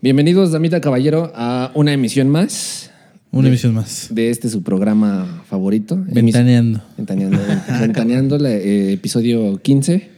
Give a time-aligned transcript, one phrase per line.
[0.00, 2.92] Bienvenidos, Damita Caballero, a una emisión más.
[3.32, 4.06] Una emisión más.
[4.12, 5.98] De este su programa favorito.
[6.08, 6.80] Ventaneando.
[6.96, 7.40] Ventaneando.
[7.80, 10.08] Ventaneando, eh, episodio 15.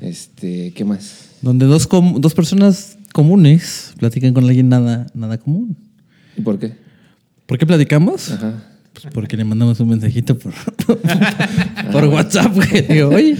[0.00, 1.32] Este, ¿qué más?
[1.42, 5.76] Donde dos, dos personas comunes platican con alguien nada, nada común.
[6.34, 6.72] ¿Y por qué?
[7.44, 8.30] ¿Por qué platicamos?
[8.30, 8.54] Ajá.
[8.94, 10.54] Pues porque le mandamos un mensajito por,
[11.92, 12.56] por WhatsApp,
[12.88, 13.36] Digo, oye,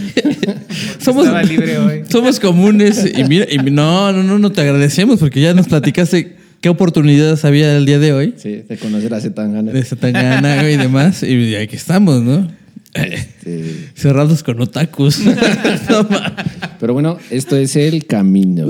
[0.99, 2.03] somos, libre hoy.
[2.09, 3.05] somos comunes.
[3.17, 7.45] Y mira, y no, no, no, no, te agradecemos porque ya nos platicaste qué oportunidades
[7.45, 8.35] había el día de hoy.
[8.37, 9.73] Sí, de conocer a Zetangana.
[9.73, 11.23] De Zetangana y demás.
[11.23, 12.49] Y aquí estamos, ¿no?
[12.95, 13.91] Este...
[13.95, 15.21] Cerrados con otakus.
[16.81, 18.69] Pero bueno, esto es el camino.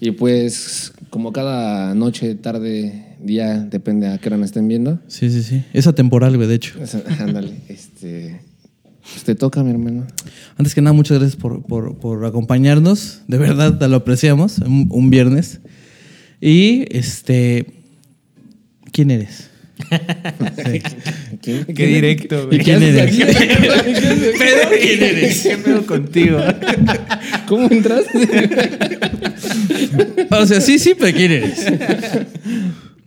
[0.00, 4.98] Y pues, como cada noche, tarde, día, depende a qué hora me estén viendo.
[5.08, 5.62] Sí, sí, sí.
[5.72, 6.74] Es atemporal, güey, de hecho.
[7.18, 8.49] Ándale, este.
[9.12, 10.06] Pues te toca, mi hermano.
[10.56, 13.22] Antes que nada, muchas gracias por, acompañarnos.
[13.26, 14.58] De verdad, lo apreciamos.
[14.58, 15.60] Un, viernes.
[16.40, 17.66] Y este.
[18.92, 19.50] ¿Quién eres?
[21.42, 22.60] ¿Qué, ¿Qué directo, güey.
[22.60, 23.16] ¿Y quién eres?
[24.38, 25.42] ¿Pero quién eres?
[25.42, 26.38] ¿Qué pedo contigo?
[27.48, 28.28] ¿Cómo entraste?
[30.30, 31.66] o sea, sí, sí, pero ¿quién eres?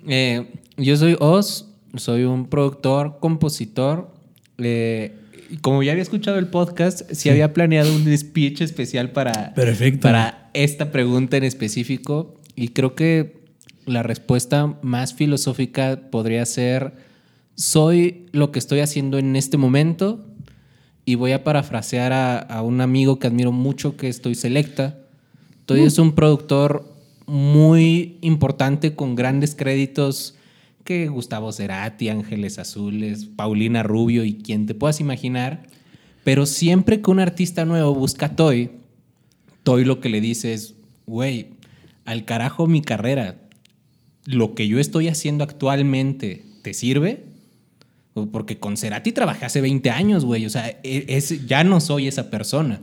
[0.07, 4.11] Eh, yo soy Oz, soy un productor, compositor.
[4.57, 5.11] Eh,
[5.61, 9.53] como ya había escuchado el podcast, sí, había planeado un speech especial para,
[10.02, 12.39] para esta pregunta en específico.
[12.55, 13.44] Y creo que
[13.85, 16.94] la respuesta más filosófica podría ser,
[17.55, 20.25] soy lo que estoy haciendo en este momento.
[21.05, 24.97] Y voy a parafrasear a, un amigo que admiro mucho, que estoy selecta.
[25.59, 26.94] Estoy es un productor
[27.25, 30.35] muy importante con grandes créditos
[30.83, 35.63] que Gustavo Cerati, Ángeles Azules, Paulina Rubio y quien te puedas imaginar.
[36.23, 38.71] Pero siempre que un artista nuevo busca Toy,
[39.63, 41.47] Toy lo que le dice es, güey,
[42.05, 43.37] al carajo mi carrera.
[44.25, 47.23] Lo que yo estoy haciendo actualmente, ¿te sirve?
[48.31, 50.45] Porque con Cerati trabajé hace 20 años, güey.
[50.45, 52.81] O sea, e, es, ya no soy esa persona.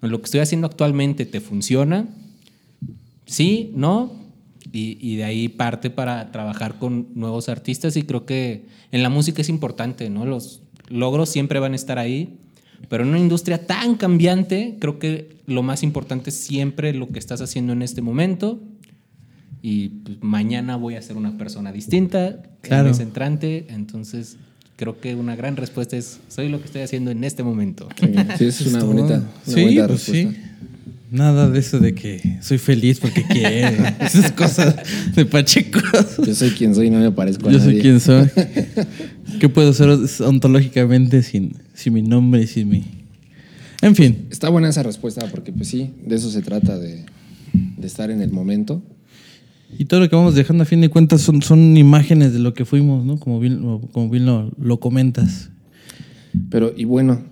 [0.00, 2.08] Lo que estoy haciendo actualmente te funciona
[3.26, 4.12] sí, no,
[4.74, 9.40] y, de ahí parte para trabajar con nuevos artistas y creo que en la música
[9.40, 10.26] es importante, ¿no?
[10.26, 12.40] Los logros siempre van a estar ahí,
[12.88, 17.20] pero en una industria tan cambiante, creo que lo más importante es siempre lo que
[17.20, 18.60] estás haciendo en este momento
[19.62, 22.90] y pues, mañana voy a ser una persona distinta, claro.
[22.98, 24.38] entrante, entonces
[24.76, 27.88] creo que una gran respuesta es soy lo que estoy haciendo en este momento.
[28.38, 30.36] Sí, es una bonita, sí, pues Sí.
[31.14, 33.84] Nada de eso de que soy feliz porque quiero.
[34.00, 34.74] Esas cosas
[35.14, 35.78] de Pacheco.
[36.26, 38.28] Yo soy quien soy y no me parezco a Yo soy quien soy.
[39.40, 42.82] ¿Qué puedo ser ontológicamente sin, sin mi nombre y sin mi.
[43.80, 44.26] En fin.
[44.28, 47.06] Está buena esa respuesta porque, pues sí, de eso se trata, de,
[47.80, 48.82] estar en el momento.
[49.78, 52.54] Y todo lo que vamos dejando a fin de cuentas son, son imágenes de lo
[52.54, 53.20] que fuimos, ¿no?
[53.20, 53.60] Como bien,
[53.92, 55.50] como bien lo comentas.
[56.50, 57.22] Pero, y bueno,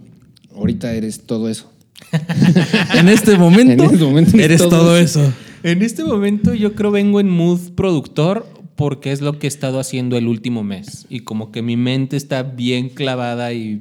[0.54, 1.71] ahorita eres todo eso.
[2.94, 5.32] en este momento, este eres todo, eso.
[5.62, 8.46] En este momento yo creo vengo en mood productor
[8.76, 11.06] porque es lo que he estado haciendo el último mes.
[11.08, 13.80] Y como que mi mente está bien clavada y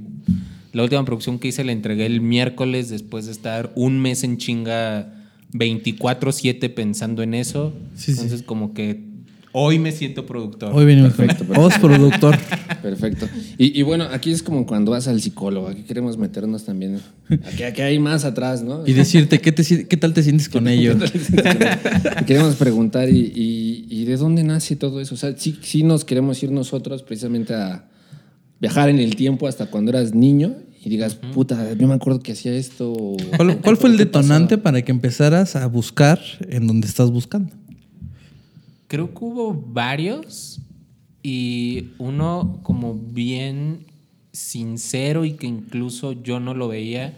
[0.73, 4.37] la última producción que hice la entregué el miércoles después de estar un mes en
[4.37, 5.13] chinga
[5.53, 7.73] 24/7 pensando en eso.
[8.07, 9.11] Entonces como que
[9.53, 10.71] Hoy me siento productor.
[10.73, 11.87] Hoy venimos perfecto, perfecto.
[11.87, 12.37] productor.
[12.81, 13.27] Perfecto.
[13.57, 15.67] Y, bueno, aquí es como cuando vas al psicólogo.
[15.67, 16.99] Aquí queremos meternos también.
[17.45, 18.85] Aquí, hay más atrás, ¿no?
[18.87, 20.95] Y decirte, ¿qué, qué tal te sientes con ello?
[22.25, 25.15] queremos preguntar, y, de dónde nace todo eso?
[25.15, 27.87] O sea, sí, sí nos queremos ir nosotros precisamente a
[28.59, 32.31] viajar en el tiempo hasta cuando eras niño y digas, puta, yo me acuerdo que
[32.31, 33.15] hacía esto.
[33.37, 37.53] ¿Cuál, cuál fue el detonante para que empezaras a buscar en donde estás buscando?
[38.87, 40.59] Creo que hubo varios
[41.23, 43.85] y uno como bien
[44.31, 47.17] sincero y que incluso yo no lo veía.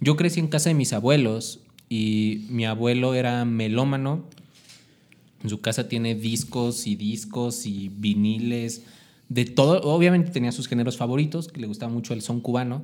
[0.00, 4.24] Yo crecí en casa de mis abuelos y mi abuelo era melómano.
[5.42, 8.82] En su casa tiene discos y discos y viniles
[9.28, 9.80] de todo.
[9.82, 12.82] Obviamente tenía sus géneros favoritos, que le gustaba mucho el son cubano,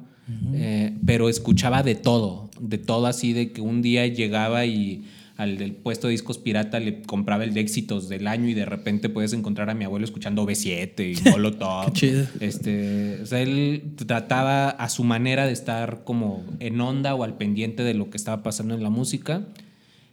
[0.55, 5.05] eh, pero escuchaba de todo, de todo así, de que un día llegaba y
[5.37, 8.65] al del puesto de discos pirata le compraba el de éxitos del año y de
[8.65, 11.93] repente puedes encontrar a mi abuelo escuchando B7 y Molotov.
[11.93, 17.25] Qué Este, o sea, él trataba a su manera de estar como en onda o
[17.25, 19.43] al pendiente de lo que estaba pasando en la música.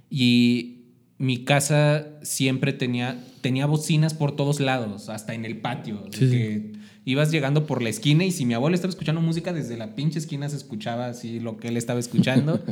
[0.10, 0.78] Y
[1.20, 6.10] mi casa siempre tenía, tenía bocinas por todos lados, hasta en el patio.
[6.10, 6.72] Que
[7.06, 10.18] ibas llegando por la esquina y si mi abuelo estaba escuchando música, desde la pinche
[10.18, 12.60] esquina se escuchaba así lo que él estaba escuchando.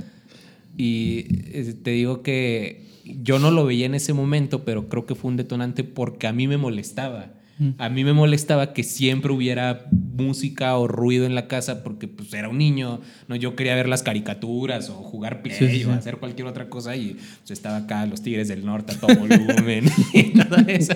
[0.79, 5.13] Y eh, te digo que yo no lo veía en ese momento, pero creo que
[5.13, 7.33] fue un detonante porque a mí me molestaba.
[7.57, 7.71] Mm.
[7.77, 12.33] A mí me molestaba que siempre hubiera música o ruido en la casa porque pues
[12.33, 16.47] era un niño, no yo quería ver las caricaturas o jugar play o hacer cualquier
[16.47, 19.83] otra cosa y pues, estaba acá los Tigres del Norte a todo volumen
[20.13, 20.93] y nada eso.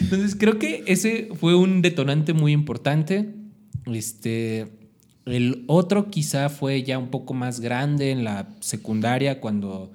[0.00, 3.34] Entonces creo que ese fue un detonante muy importante.
[3.84, 4.85] Este
[5.26, 9.92] el otro quizá fue ya un poco más grande en la secundaria cuando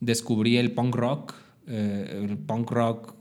[0.00, 1.34] descubrí el punk rock,
[1.66, 3.14] eh, el punk rock,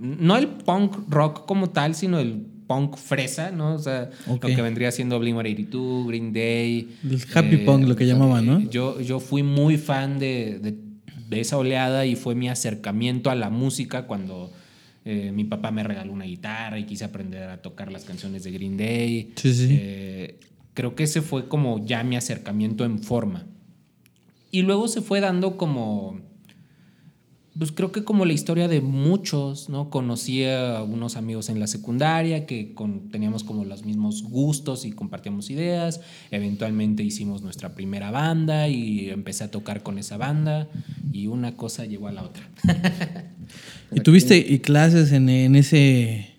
[0.00, 3.74] no el punk rock como tal, sino el punk fresa, ¿no?
[3.74, 6.96] O sea, lo que vendría siendo Blink-182, Green Day.
[7.04, 8.70] El happy eh, punk, lo que llamaban, ¿no?
[8.70, 10.58] Yo, yo fui muy fan de,
[11.28, 14.52] de, esa oleada y fue mi acercamiento a la música cuando
[15.04, 18.52] eh, mi papá me regaló una guitarra y quise aprender a tocar las canciones de
[18.52, 19.32] Green Day.
[19.36, 19.80] Sí, sí.
[20.74, 23.46] Creo que ese fue como ya mi acercamiento en forma.
[24.50, 26.20] Y luego se fue dando como,
[27.58, 29.88] pues creo que como la historia de muchos, ¿no?
[29.88, 32.74] Conocí a unos amigos en la secundaria que
[33.10, 36.02] teníamos como los mismos gustos y compartíamos ideas.
[36.30, 40.68] Eventualmente hicimos nuestra primera banda y empecé a tocar con esa banda
[41.12, 42.50] y una cosa llevó a la otra.
[43.90, 46.31] ¿Y tuviste clases en, en ese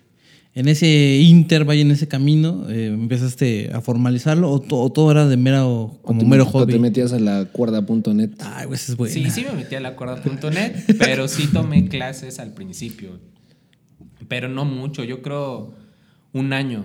[0.54, 5.36] en ese inter, vaya en ese camino, eh, empezaste a formalizarlo o, todo era de
[5.36, 6.62] mero, como mero hobby?
[6.62, 8.30] O te metías a la cuerda.net.
[8.38, 9.12] Ay, pues es bueno.
[9.12, 13.18] Sí, sí me metí a la cuerda.net, pero sí tomé clases al principio.
[14.28, 15.74] Pero no mucho, yo creo
[16.32, 16.84] un año.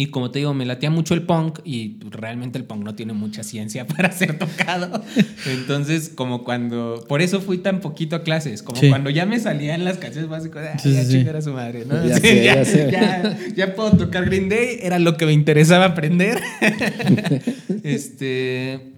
[0.00, 3.12] Y como te digo, me latía mucho el punk y realmente el punk no tiene
[3.12, 5.04] mucha ciencia para ser tocado.
[5.44, 7.04] Entonces, como cuando...
[7.06, 8.62] Por eso fui tan poquito a clases.
[8.62, 12.02] Como cuando ya me salían las canciones básicas, de, ya chingar a su madre, ¿no?
[12.06, 16.40] Ya, ya, ya, puedo tocar Green Day, era lo que me interesaba aprender.
[17.84, 18.94] este...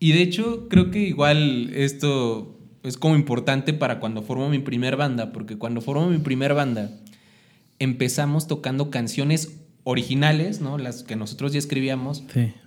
[0.00, 4.96] Y de hecho, creo que igual esto es como importante para cuando formo mi primer
[4.96, 6.90] banda, porque cuando formo mi primer banda,
[7.78, 9.52] empezamos tocando canciones
[9.90, 10.76] originales, ¿no?
[10.76, 12.22] Las que nosotros ya escribíamos,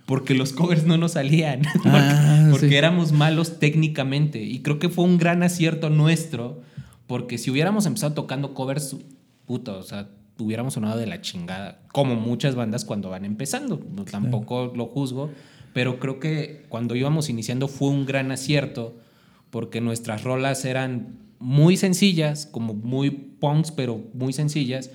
[0.06, 4.42] porque los covers no nos salían, ah, porque, éramos malos técnicamente.
[4.42, 6.62] Y creo que fue un gran acierto nuestro,
[7.06, 8.96] porque si hubiéramos empezado tocando covers,
[9.46, 13.80] puto, o sea, hubiéramos sonado de la chingada, como muchas bandas cuando van empezando.
[13.94, 15.30] No, tampoco lo juzgo,
[15.72, 18.96] pero creo que cuando íbamos iniciando fue un gran acierto,
[19.50, 24.90] porque nuestras rolas eran muy sencillas, como muy punks, pero muy sencillas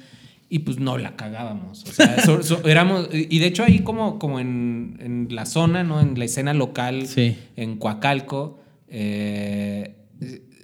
[0.49, 1.83] y pues no la cagábamos.
[1.83, 2.17] O sea,
[2.65, 5.99] éramos, y de hecho ahí como, como en, en, la zona, ¿no?
[5.99, 7.07] En la escena local,
[7.55, 9.95] en Coacalco, eh,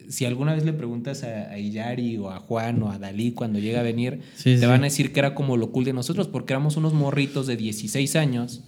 [0.08, 3.60] si alguna vez le preguntas a, a, Iyari o a Juan o a Dalí cuando
[3.60, 6.54] llega a venir, te van a decir que era como lo cool de nosotros, porque
[6.54, 8.64] éramos unos morritos de 16 años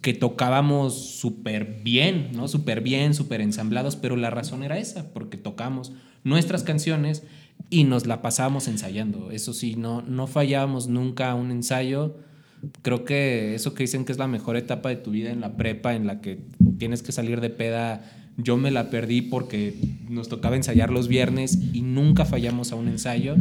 [0.00, 2.46] que tocábamos súper bien, ¿no?
[2.46, 5.92] Súper bien, súper ensamblados, pero la razón era esa, porque tocamos
[6.24, 7.22] nuestras canciones
[7.70, 9.30] y nos la pasábamos ensayando.
[9.30, 12.16] Eso sí, no, no fallábamos nunca un ensayo.
[12.82, 15.56] Creo que eso que dicen que es la mejor etapa de tu vida en la
[15.56, 16.40] prepa, en la que
[16.78, 18.02] tienes que salir de peda,
[18.36, 19.74] yo me la perdí porque
[20.08, 23.36] nos tocaba ensayar los viernes y nunca fallamos a un ensayo,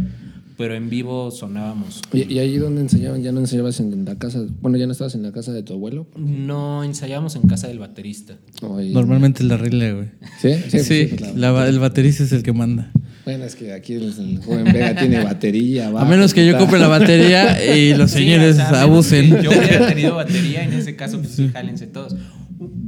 [0.58, 2.02] pero en vivo sonábamos.
[2.14, 3.24] ¿Y, ahí donde ensayaban?
[3.24, 4.46] ¿Ya no ensayabas en la casa?
[4.62, 6.08] Bueno, ¿ya no estabas en la casa de tu abuelo?
[6.16, 8.38] No, ensayábamos en casa del baterista.
[8.62, 10.08] Normalmente es la regla, güey.
[10.40, 10.80] ¿Sí?
[10.84, 12.92] Sí, pues, el baterista es el que manda.
[13.26, 15.88] Bueno, es que aquí el, joven Vega tiene batería.
[15.88, 19.42] a menos que yo compre la batería y los señores abusen.
[19.42, 22.16] yo hubiera tenido batería, en ese caso, pues sí, jálense todos.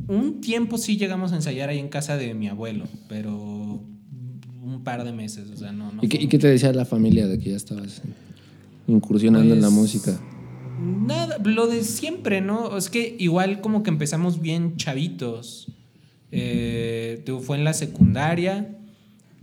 [0.07, 3.81] Un tiempo sí llegamos a ensayar ahí en casa de mi abuelo, pero
[4.61, 5.91] un par de meses, o sea, no.
[6.01, 8.01] ¿Y, qué, te decía la familia de que ya estabas
[8.87, 10.19] incursionando en la pues, música?
[10.79, 12.77] Nada, lo de siempre, ¿no?
[12.77, 15.67] Es que igual como que empezamos bien chavitos.
[16.31, 18.75] Eh, fue en la secundaria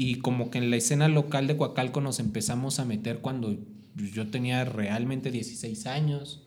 [0.03, 3.57] y como que en la escena local de Coacalco nos empezamos a meter cuando
[3.95, 6.43] yo tenía realmente 16 años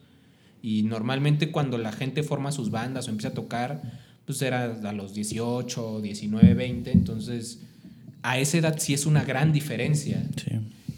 [0.61, 3.81] y normalmente cuando la gente forma sus bandas o empieza a tocar,
[4.25, 7.61] pues era a los 18, 19, 20, entonces
[8.23, 10.21] a esa edad sí es una gran diferencia.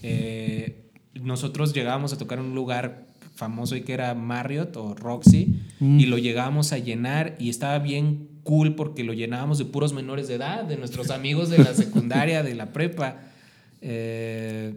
[0.02, 5.60] Eh, nosotros llegábamos a tocar en un lugar famoso y que era Marriott o Roxy
[5.80, 6.00] mm.
[6.00, 10.30] y lo llegábamos a llenar y estaba bien cool porque lo llenábamos de puros menores
[10.30, 13.18] de edad, de nuestros amigos de la secundaria, de la prepa.
[13.82, 14.74] Eh,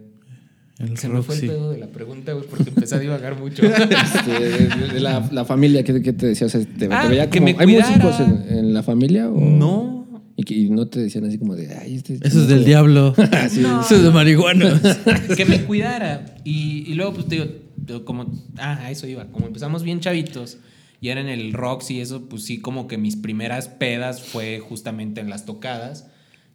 [0.95, 3.63] se me fue el pedo de la pregunta, güey, porque empecé a divagar mucho.
[3.63, 6.47] Este, de, la, familia, ¿qué, te decía?
[6.49, 9.29] te, ah, veía como, ¿Hay músicos en, la familia?
[9.29, 9.39] O?
[9.39, 10.05] No.
[10.35, 12.15] Y, que, no te decían así como de, ay, este.
[12.21, 13.13] Eso es del diablo.
[13.45, 14.81] Eso es de marihuana.
[15.37, 16.25] que me cuidara.
[16.43, 19.27] Y, y luego, pues te digo, como, ah, a eso iba.
[19.27, 20.57] Como empezamos bien chavitos
[21.01, 25.19] y era en el Roxy, eso, pues sí, como que mis primeras pedas fue justamente
[25.19, 26.07] en las tocadas.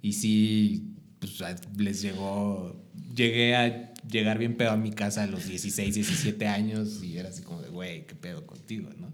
[0.02, 1.42] Y sí, pues
[1.76, 2.80] les llegó.
[3.16, 7.30] Llegué a llegar bien pedo a mi casa a los 16, 17 años y era
[7.30, 9.12] así como de, güey, qué pedo contigo, ¿no?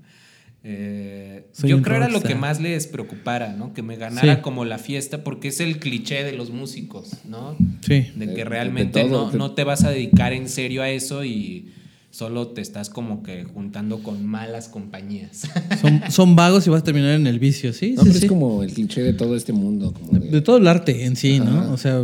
[0.65, 3.73] Eh, yo creo era lo que más les preocupara, ¿no?
[3.73, 7.57] Que me ganara como la fiesta, porque es el cliché de los músicos, ¿no?
[7.81, 8.13] Sí.
[8.17, 11.73] De que realmente no, no te vas a dedicar en serio a eso y
[12.13, 15.49] solo te estás como que juntando con malas compañías.
[16.11, 17.97] Son, vagos y vas a terminar en el vicio, ¿sí?
[18.01, 19.95] sí, es como el cliché de todo este mundo.
[20.11, 20.43] de...
[20.43, 21.73] todo el arte en sí, ¿no?
[21.73, 22.01] O sea,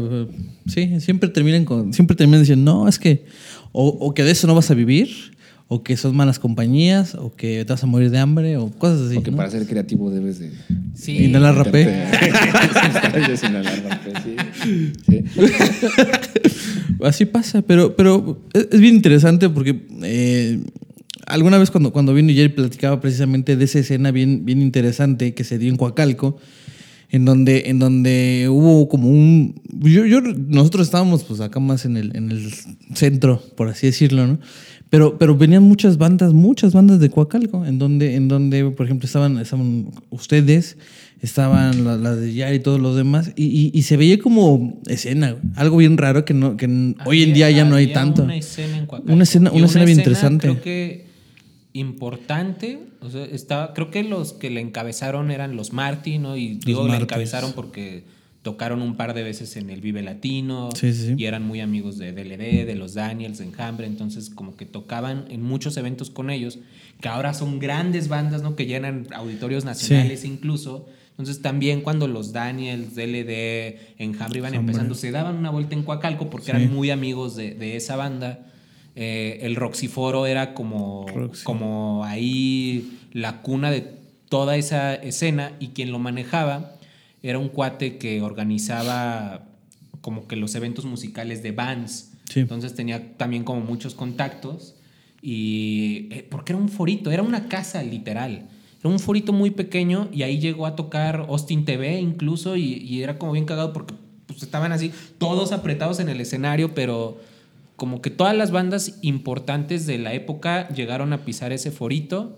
[0.66, 3.26] sí, siempre terminan con, siempre terminan diciendo, no, es que,
[3.72, 5.36] o, que de eso no vas a vivir,
[5.68, 9.08] o que son malas compañías, o que te vas a morir de hambre, o cosas
[9.08, 9.18] así.
[9.18, 10.52] O que para ser creativo debes de...
[10.94, 11.24] Sí.
[11.24, 11.86] Inhalar rapé.
[15.04, 15.24] sí.
[17.02, 20.61] Así pasa, pero, pero es bien interesante porque eh,
[21.26, 25.45] alguna vez cuando, cuando vino Jerry platicaba precisamente de esa escena bien, bien interesante que
[25.45, 26.38] se dio en Coacalco,
[27.11, 29.55] en donde, en donde hubo como un...
[29.81, 32.52] Yo, yo, nosotros estábamos pues acá más en el, en el
[32.95, 34.38] centro, por así decirlo, ¿no?
[34.90, 39.07] Pero, pero venían muchas bandas, muchas bandas de Coacalco, en donde, en donde por ejemplo,
[39.07, 40.78] estaban, estaban ustedes,
[41.20, 45.76] estaban las de Yar y todos los demás, y, y, se veía como escena, algo
[45.76, 46.66] bien raro que, no, que
[47.04, 48.22] hoy en día ya no hay tanto.
[48.22, 49.12] Una escena en Coacalco.
[49.12, 50.48] Una escena, una, escena, bien interesante.
[50.48, 51.06] Creo que
[51.72, 56.37] importante, o sea, estaba, creo que los que le encabezaron eran los Marty, ¿no?
[56.37, 58.04] Y digo, le encabezaron porque
[58.42, 62.66] tocaron un par de veces en el Vive Latino y eran muy amigos de DLD,
[62.66, 66.58] de los Daniels, de Enjambre, entonces como que tocaban en muchos eventos con ellos,
[67.00, 68.56] que ahora son grandes bandas, ¿no?
[68.56, 70.87] Que llenan auditorios nacionales incluso.
[71.18, 76.30] Entonces también cuando los Daniels, DLD, Enjambre iban empezando, se daban una vuelta en Coacalco
[76.30, 78.46] porque eran muy amigos de, esa banda.
[78.94, 81.06] Eh, el Roxiforo era como,
[81.42, 83.84] como ahí la cuna de
[84.28, 86.75] toda esa escena y quien lo manejaba
[87.22, 89.48] era un cuate que organizaba
[90.00, 92.12] como que los eventos musicales de bands.
[92.34, 94.76] Entonces tenía también como muchos contactos.
[95.20, 98.48] Y eh, porque era un forito, era una casa literal.
[98.80, 103.18] Era un forito muy pequeño y ahí llegó a tocar Austin TV incluso y, era
[103.18, 103.94] como bien cagado porque
[104.26, 107.18] pues, estaban así todos apretados en el escenario, pero
[107.76, 112.37] como que todas las bandas importantes de la época llegaron a pisar ese forito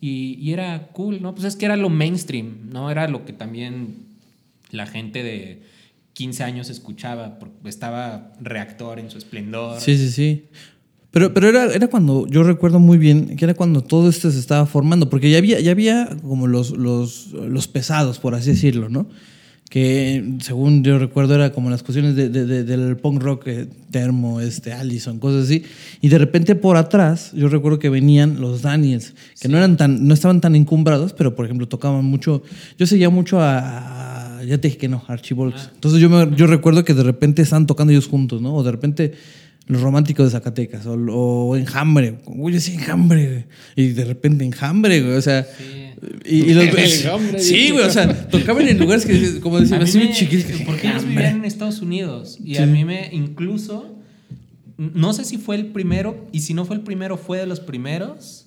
[0.00, 1.34] y, y era cool, ¿no?
[1.34, 2.90] Pues es que era lo mainstream, ¿no?
[2.90, 4.06] Era lo que también
[4.70, 5.62] la gente de
[6.14, 9.80] 15 años escuchaba, porque estaba reactor en su esplendor.
[9.80, 10.48] Sí, sí, sí.
[11.10, 14.38] Pero, pero era, era cuando, yo recuerdo muy bien, que era cuando todo esto se
[14.38, 18.88] estaba formando, porque ya había, ya había como los, los, los pesados, por así decirlo,
[18.88, 19.08] ¿no?
[19.68, 24.72] Que según yo recuerdo era como las cuestiones de, del punk rock, eh, Termo, este,
[24.72, 25.62] Allison, cosas así.
[26.00, 30.08] Y de repente por atrás, yo recuerdo que venían los Daniels, que no, eran tan,
[30.08, 32.42] no estaban tan encumbrados, pero por ejemplo tocaban mucho,
[32.78, 34.10] yo seguía mucho a
[34.46, 35.66] ya te dije que no, Archivolks.
[35.66, 35.70] Ah.
[35.74, 38.54] Entonces yo, me, yo recuerdo que de repente están tocando ellos juntos, ¿no?
[38.54, 39.14] O de repente
[39.70, 42.18] los románticos de Zacatecas, o, o Enjambre.
[42.26, 43.46] Oye, sí, Enjambre.
[43.76, 45.14] Y de repente Enjambre, güey.
[45.14, 45.46] O sea.
[46.24, 46.64] Y, los
[47.38, 47.84] Sí, güey.
[47.84, 50.62] O sea, tocaban en lugares que, como decían, así me, chiquitos.
[50.66, 52.38] Porque ellos vivían en Estados Unidos.
[52.44, 53.96] Y a mí me, incluso,
[54.76, 57.60] no sé si fue el primero, y si no fue el primero, fue de los
[57.60, 58.46] primeros.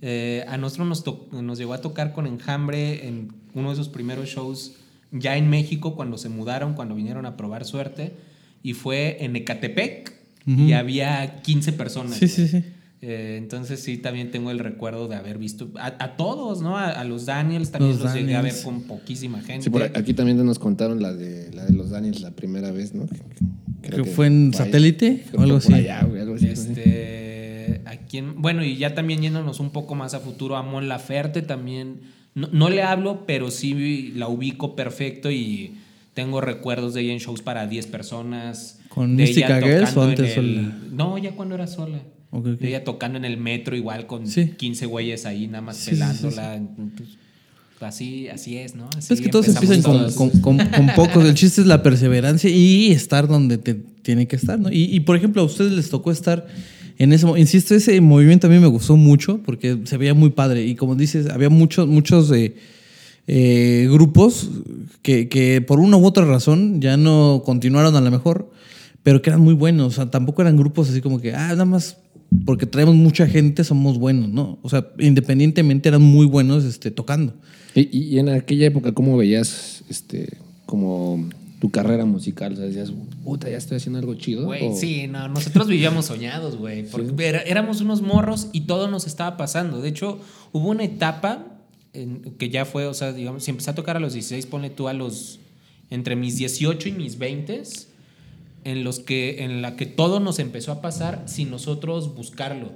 [0.00, 4.28] Eh, a nosotros nos, nos llegó a tocar con Enjambre en uno de esos primeros
[4.28, 4.76] shows
[5.10, 8.14] ya en México cuando se mudaron, cuando vinieron a probar suerte,
[8.62, 12.16] y fue en Ecatepec y había 15 personas.
[12.16, 12.64] Sí, sí, sí.
[13.00, 16.78] Eh, entonces sí, también tengo el recuerdo de haber visto a, todos, ¿no?
[16.78, 19.64] A, los Daniels también los, llegué a ver con poquísima gente.
[19.64, 22.94] Sí, por aquí también nos contaron la de, la de los Daniels la primera vez,
[22.94, 23.06] ¿no?
[23.82, 25.74] que, fue en satélite o algo así.
[26.46, 31.42] este, aquí bueno, y ya también yéndonos un poco más a futuro, a Mon Laferte
[31.42, 32.00] también
[32.34, 35.74] no, le hablo, pero sí la ubico perfecto y
[36.14, 38.80] tengo recuerdos de ella en shows para 10 personas.
[38.94, 40.78] ¿Con Mystica Girls o antes sola?
[40.92, 42.00] No, ya cuando era sola.
[42.60, 46.62] ella tocando en el metro igual con 15 güeyes ahí nada más pelándola.
[47.80, 48.88] así, así es, ¿no?
[48.96, 50.58] es que todos empiezan con, con,
[50.96, 51.24] pocos.
[51.24, 54.70] El chiste es la perseverancia y estar donde te tiene que estar, ¿no?
[54.70, 56.46] Y, y, por ejemplo, a ustedes les tocó estar
[56.98, 60.64] en ese, insisto, ese movimiento a mí me gustó mucho porque se veía muy padre
[60.64, 62.54] y como dices, había muchos, muchos eh,
[63.26, 64.48] eh, grupos
[65.02, 68.52] que, que, por una u otra razón ya no continuaron a lo mejor,
[69.04, 71.64] pero que eran muy buenos, o sea, tampoco eran grupos así como que, ah, nada
[71.64, 71.98] más
[72.44, 74.58] porque traemos mucha gente somos buenos, ¿no?
[74.62, 77.34] O sea, independientemente eran muy buenos este, tocando.
[77.74, 81.28] Y, y en aquella época, ¿cómo veías este, como
[81.60, 82.54] tu carrera musical?
[82.54, 82.92] O sea, decías,
[83.24, 84.46] puta, ya estoy haciendo algo chido.
[84.46, 86.84] Güey, sí, no, nosotros vivíamos soñados, güey.
[86.90, 89.80] Porque éramos unos morros y todo nos estaba pasando.
[89.80, 90.18] De hecho,
[90.52, 91.46] hubo una etapa
[91.92, 94.70] en, que ya fue, o sea, digamos, si empecé a tocar a los 16, ponle
[94.70, 95.40] tú a los.
[95.90, 97.62] entre mis 18 y mis 20
[98.64, 102.68] en los que en la que todo nos empezó a pasar sin nosotros buscarlo.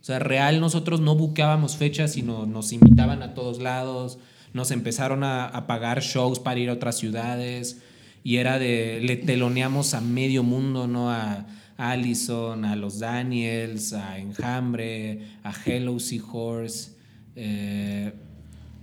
[0.00, 4.18] O sea, real nosotros no buqueábamos fechas, sino nos invitaban a todos lados,
[4.52, 7.82] nos empezaron a, pagar shows para ir a otras ciudades
[8.22, 11.10] y era de, le teloneamos a medio mundo, ¿no?
[11.10, 11.46] A,
[11.78, 16.92] Allison, a los Daniels, a Enjambre, a Hello Seahorse.
[17.34, 18.14] Eh,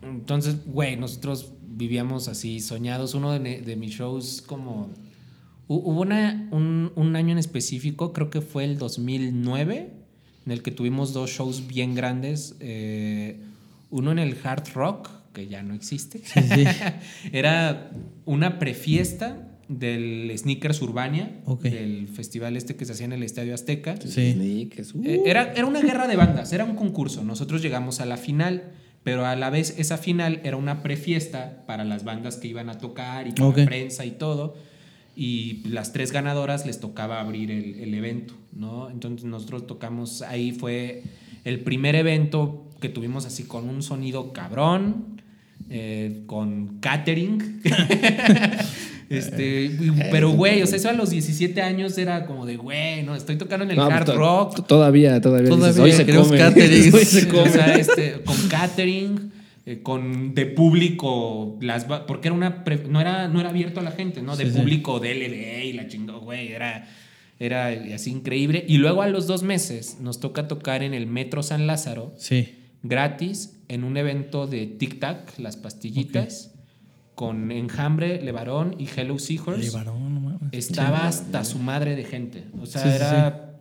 [0.03, 3.15] entonces, güey, nosotros vivíamos así soñados.
[3.15, 4.91] Uno de mis shows como
[5.67, 9.89] Hubo una, un, año en específico, creo que fue el 2009,
[10.45, 12.55] en el que tuvimos dos shows bien grandes.
[12.59, 13.37] Eh,
[13.89, 16.21] uno en el Hard Rock, que ya no existe.
[17.31, 17.91] Era
[18.25, 23.95] una prefiesta del Sneakers Urbania, del festival este que se hacía en el Estadio Azteca.
[24.01, 24.69] Sí.
[25.05, 27.23] Eh, era, era una guerra de bandas, era un concurso.
[27.23, 31.85] Nosotros llegamos a la final, pero a la vez esa final era una prefiesta para
[31.85, 34.55] las bandas que iban a tocar y para la prensa y todo
[35.15, 38.89] y las tres ganadoras les tocaba abrir el, evento, ¿no?
[38.89, 41.03] Entonces nosotros tocamos, ahí fue
[41.43, 45.21] el primer evento que tuvimos así con un sonido cabrón,
[45.69, 47.61] eh, con catering.
[49.09, 49.77] este,
[50.09, 53.37] pero güey, o sea, eso a los 17 años era como de, güey, no, estoy
[53.37, 54.67] tocando en el hard pues, rock.
[54.67, 55.49] Todavía, todavía.
[55.49, 56.05] Todavía hoy se
[57.27, 57.41] come.
[57.49, 59.32] O sea, este, con catering.
[59.65, 63.91] Eh, con de público las porque era una no era no era abierto a la
[63.91, 66.85] gente no de público DLD y la chingó güey era
[67.39, 68.63] era así increíble.
[68.67, 72.55] Y luego a los dos meses nos toca tocar en el metro San Lázaro sí.
[72.83, 76.51] gratis en un evento de Tic Tac las pastillitas
[77.15, 79.71] con Enjambre, Levarón y Hello Seahorse.
[80.51, 82.45] Estaba hasta su madre de gente.
[82.61, 83.52] O sea, era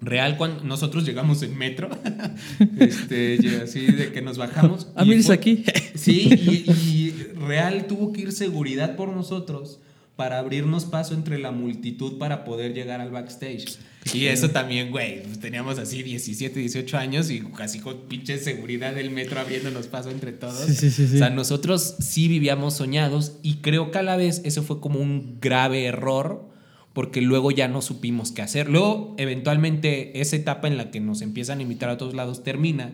[0.00, 1.88] Real, cuando nosotros llegamos en metro,
[2.78, 4.88] este, así de que nos bajamos.
[4.94, 5.64] Ah, mires aquí.
[5.94, 9.80] Sí, y, Real tuvo que ir seguridad por nosotros
[10.14, 13.78] para abrirnos paso entre la multitud para poder llegar al backstage.
[14.12, 19.10] Y eso también, güey, teníamos así 17, 18 años y casi con pinche seguridad del
[19.10, 20.66] metro abriéndonos paso entre todos.
[20.66, 24.62] Sí, sí, o sea, nosotros sí vivíamos soñados y creo que a la vez eso
[24.62, 26.55] fue como un grave error
[26.96, 28.70] porque luego ya no supimos qué hacer.
[28.70, 32.90] Luego, eventualmente, esa etapa en la que nos empiezan a invitar a todos lados termina.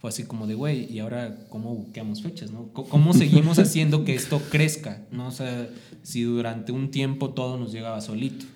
[0.00, 2.50] Fue así como de, güey, ¿y ahora cómo buqueamos fechas?
[2.50, 2.70] ¿no?
[2.72, 5.02] ¿Cómo seguimos haciendo que esto crezca?
[5.12, 5.26] ¿no?
[5.26, 5.68] O sea,
[6.02, 8.46] si durante un tiempo todo nos llegaba solito.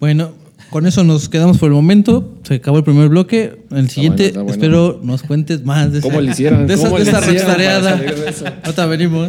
[0.00, 0.32] Bueno,
[0.70, 2.38] con eso nos quedamos por el momento.
[2.44, 3.66] Se acabó el primer bloque.
[3.70, 6.66] En el siguiente, espero nos cuentes más de ¿Cómo esa, le hicieron?
[6.66, 9.28] De esa, de esa Ahorita venimos.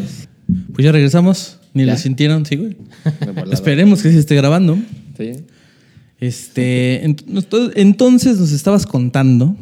[0.73, 1.59] Pues ya regresamos.
[1.73, 2.77] Ni lo sintieron, sí, güey.
[3.51, 4.77] Esperemos que se esté grabando.
[5.17, 5.31] Sí.
[6.19, 7.03] Este,
[7.75, 9.57] entonces nos estabas contando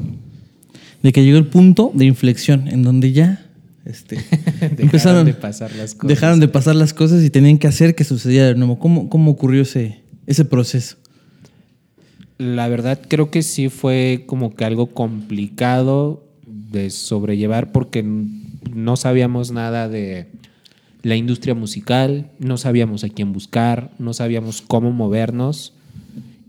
[1.01, 3.45] de que llegó el punto de inflexión en donde ya
[3.85, 4.15] este,
[4.59, 6.07] dejaron empezaron, de pasar las cosas.
[6.07, 8.77] Dejaron de pasar las cosas y tenían que hacer que sucediera de nuevo.
[8.77, 10.97] ¿Cómo, cómo ocurrió ese, ese proceso?
[12.37, 19.51] La verdad creo que sí fue como que algo complicado de sobrellevar porque no sabíamos
[19.51, 20.27] nada de
[21.03, 25.73] la industria musical, no sabíamos a quién buscar, no sabíamos cómo movernos.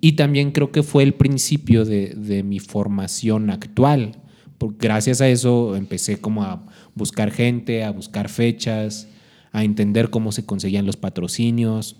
[0.00, 4.16] Y también creo que fue el principio de, mi formación actual.
[4.58, 9.08] Porque gracias a eso empecé como a buscar gente, a buscar fechas,
[9.52, 11.96] a entender cómo se conseguían los patrocinios.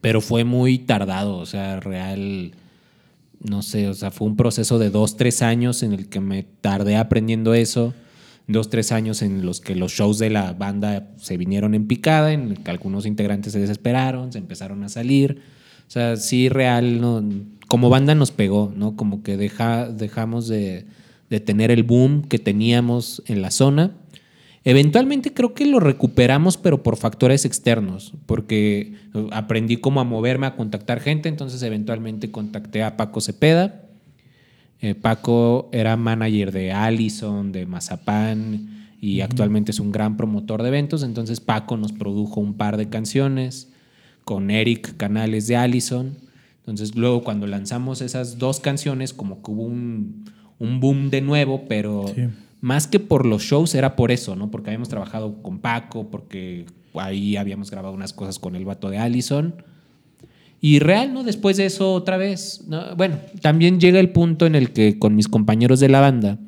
[0.00, 2.52] Pero fue muy tardado, o sea, real,
[3.40, 6.42] no sé, o sea, fue un proceso de dos, tres años en el que me
[6.42, 7.92] tardé aprendiendo eso
[8.48, 12.32] dos, tres años en los que los shows de la banda se vinieron en picada,
[12.32, 15.42] en que algunos integrantes se desesperaron, se empezaron a salir.
[15.86, 17.22] O sea, sí, real, no,
[17.68, 18.96] como banda nos pegó, ¿no?
[18.96, 20.86] Como que deja, dejamos de,
[21.30, 23.96] de tener el boom que teníamos en la zona.
[24.64, 28.94] Eventualmente creo que lo recuperamos, pero por factores externos, porque
[29.30, 33.85] aprendí cómo a moverme, a contactar gente, entonces eventualmente contacté a Paco Cepeda,
[34.80, 40.68] eh, Paco era manager de Allison, de Mazapán y actualmente es un gran promotor de
[40.68, 41.02] eventos.
[41.02, 43.72] Entonces Paco nos produjo un par de canciones
[44.24, 46.18] con Eric Canales de Allison.
[46.58, 50.24] Entonces luego cuando lanzamos esas dos canciones como que hubo un,
[50.58, 52.06] boom de nuevo, pero
[52.60, 54.50] más que por los shows era por eso, ¿no?
[54.50, 58.98] Porque habíamos trabajado con Paco, porque ahí habíamos grabado unas cosas con el vato de
[58.98, 59.54] Allison.
[60.60, 61.22] Y real, ¿no?
[61.22, 62.64] Después de eso, otra vez.
[62.96, 66.38] Bueno, también llega el punto en el que con mis compañeros de la banda,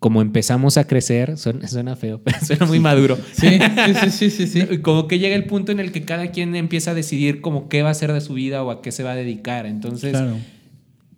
[0.00, 3.18] como empezamos a crecer, suena, feo, pero suena muy maduro.
[3.32, 3.58] Sí,
[4.00, 6.90] sí, sí, sí, sí, Como que llega el punto en el que cada quien empieza
[6.90, 9.12] a decidir como qué va a hacer de su vida o a qué se va
[9.12, 9.66] a dedicar.
[9.66, 10.16] Entonces,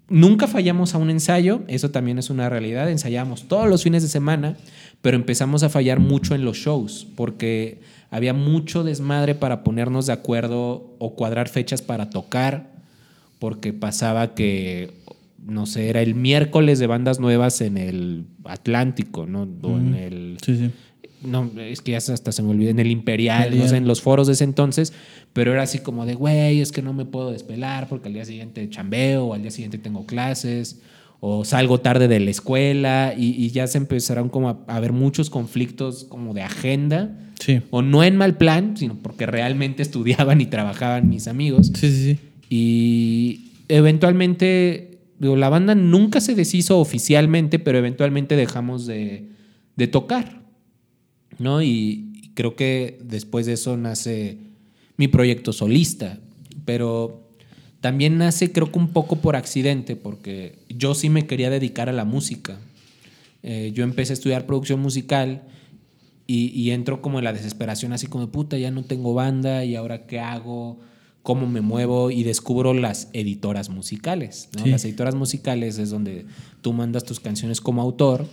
[0.08, 4.08] nunca fallamos a un ensayo, eso también es una realidad, ensayamos todos los fines de
[4.08, 4.56] semana,
[5.00, 7.80] pero empezamos a fallar mucho en los shows, porque
[8.12, 12.70] había mucho desmadre para ponernos de acuerdo o cuadrar fechas para tocar,
[13.38, 14.92] porque pasaba que
[15.44, 19.48] no sé, era el miércoles de bandas nuevas en el Atlántico, ¿no?
[19.62, 20.36] O en el.
[20.44, 20.70] Sí, sí.
[21.22, 24.02] No, es que ya hasta se me olvidó, en el Imperial, no sé, en los
[24.02, 24.92] foros de ese entonces,
[25.32, 28.24] pero era así como de, güey, es que no me puedo despelar porque al día
[28.24, 30.82] siguiente chambeo, o al día siguiente tengo clases,
[31.24, 35.30] o salgo tarde de la escuela, y, ya se empezaron como a, a, haber muchos
[35.30, 37.60] conflictos como de agenda, sí.
[37.70, 41.70] o no en mal plan, sino porque realmente estudiaban y trabajaban mis amigos.
[41.74, 42.18] Sí, sí, sí.
[42.50, 49.28] Y eventualmente la banda nunca se deshizo oficialmente, pero eventualmente dejamos de,
[49.92, 50.42] tocar,
[51.38, 51.62] ¿no?
[51.62, 54.38] Y, creo que después de eso nace
[54.96, 56.18] mi proyecto solista,
[56.64, 57.21] pero
[57.82, 61.92] también nace creo que un poco por accidente, porque yo sí me quería dedicar a
[61.92, 62.58] la música.
[63.42, 65.42] Eh, yo empecé a estudiar producción musical
[66.26, 69.76] y, y entro como en la desesperación, así como, puta, ya no tengo banda y
[69.76, 70.78] ahora qué hago
[71.22, 74.48] cómo me muevo y descubro las editoras musicales.
[74.64, 76.26] Las editoras musicales es donde
[76.60, 78.26] tú mandas tus canciones como autor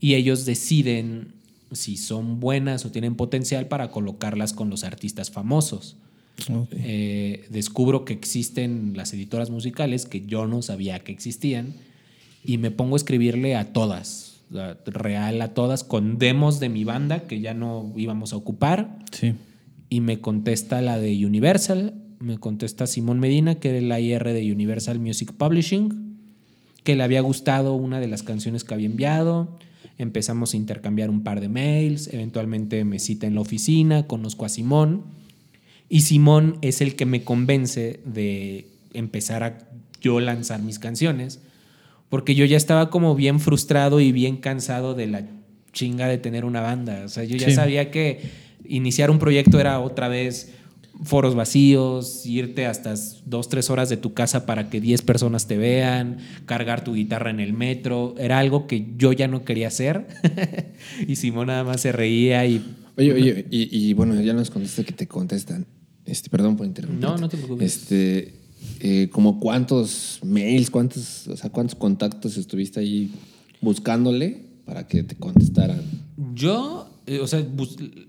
[0.00, 1.32] y ellos deciden
[1.72, 5.96] si son buenas o tienen potencial para colocarlas con los artistas famosos.
[6.72, 11.74] Eh, descubro que existen las editoras musicales que yo no sabía que existían
[12.44, 14.40] y me pongo a escribirle a todas,
[14.86, 18.98] real a todas, con demos de mi banda que ya no íbamos a ocupar.
[19.88, 24.52] Y me contesta la de Universal, me contesta Simón Medina, que era el IR de
[24.52, 26.18] Universal Music Publishing,
[26.84, 29.58] que le había gustado una de las canciones que había enviado.
[29.98, 34.48] Empezamos a intercambiar un par de mails, eventualmente me cita en la oficina, conozco a
[34.48, 35.16] Simón
[35.88, 39.58] y Simón es el que me convence de empezar a
[40.00, 41.40] yo lanzar mis canciones,
[42.08, 45.26] porque yo ya estaba como bien frustrado y bien cansado de la
[45.72, 47.02] chinga de tener una banda.
[47.04, 48.20] O sea, yo ya sabía que
[48.68, 50.52] iniciar un proyecto era otra vez
[51.04, 52.94] foros vacíos, irte hasta
[53.26, 57.30] dos, tres horas de tu casa para que diez personas te vean, cargar tu guitarra
[57.30, 58.14] en el metro.
[58.18, 60.06] Era algo que yo ya no quería hacer.
[61.06, 62.64] y Simón nada más se reía y...
[62.96, 65.66] Oye, oye, y, bueno, ya nos contaste que te contestan.
[66.06, 67.00] Este, perdón por interrumpir.
[67.00, 67.76] No, no te preocupes.
[67.76, 68.34] Este,
[68.80, 73.10] eh, como cuántos mails, cuántos, o sea, cuántos contactos estuviste ahí
[73.60, 75.80] buscándole para que te contestaran.
[76.34, 77.44] Yo, eh, o sea,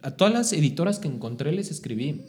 [0.02, 2.22] a todas las editoras que encontré les escribí.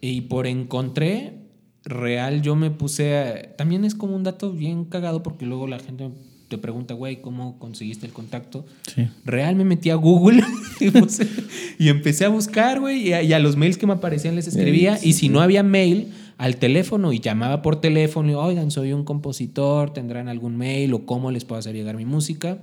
[0.00, 1.44] Y por encontré,
[1.84, 3.50] real, yo me puse.
[3.56, 6.10] también es como un dato bien cagado porque luego la gente
[6.54, 8.64] te pregunta, güey, ¿cómo conseguiste el contacto?
[8.94, 9.08] Sí.
[9.24, 10.44] Real me metí a Google
[11.78, 14.98] y, empecé a buscar, güey, y, a los mails que me aparecían les escribía.
[15.02, 19.04] y si no había mail, al teléfono y llamaba por teléfono y, oigan, soy un
[19.04, 22.58] compositor, tendrán algún mail o cómo les puedo hacer llegar mi música.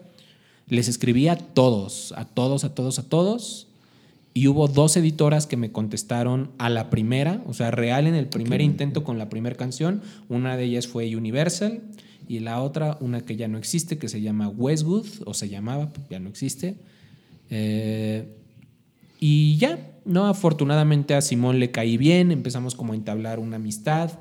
[0.68, 3.68] Les escribía a todos, a todos, a todos, a todos
[4.34, 8.28] y hubo dos editoras que me contestaron a la primera, o sea, real en el
[8.28, 10.02] primer intento con la primera canción.
[10.30, 11.82] Una de ellas fue Universal
[12.28, 15.92] y la otra, una que ya no existe, que se llama Westwood, o se llamaba,
[16.10, 16.76] ya no existe.
[17.50, 18.38] Eh,
[19.20, 20.28] y ya, ¿no?
[20.28, 24.20] Afortunadamente a Simón le caí bien, empezamos como a entablar una amistad.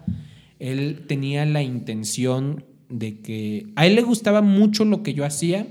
[0.59, 3.69] Él tenía la intención de que...
[3.77, 5.69] A él le gustaba mucho lo que yo hacía,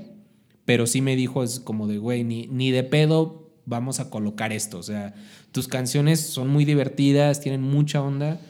[0.63, 4.51] pero sí me dijo, es como de, güey, ni, ni de pedo vamos a colocar
[4.51, 4.79] esto.
[4.79, 5.13] O sea,
[5.51, 8.41] tus canciones son muy divertidas, tienen mucha onda,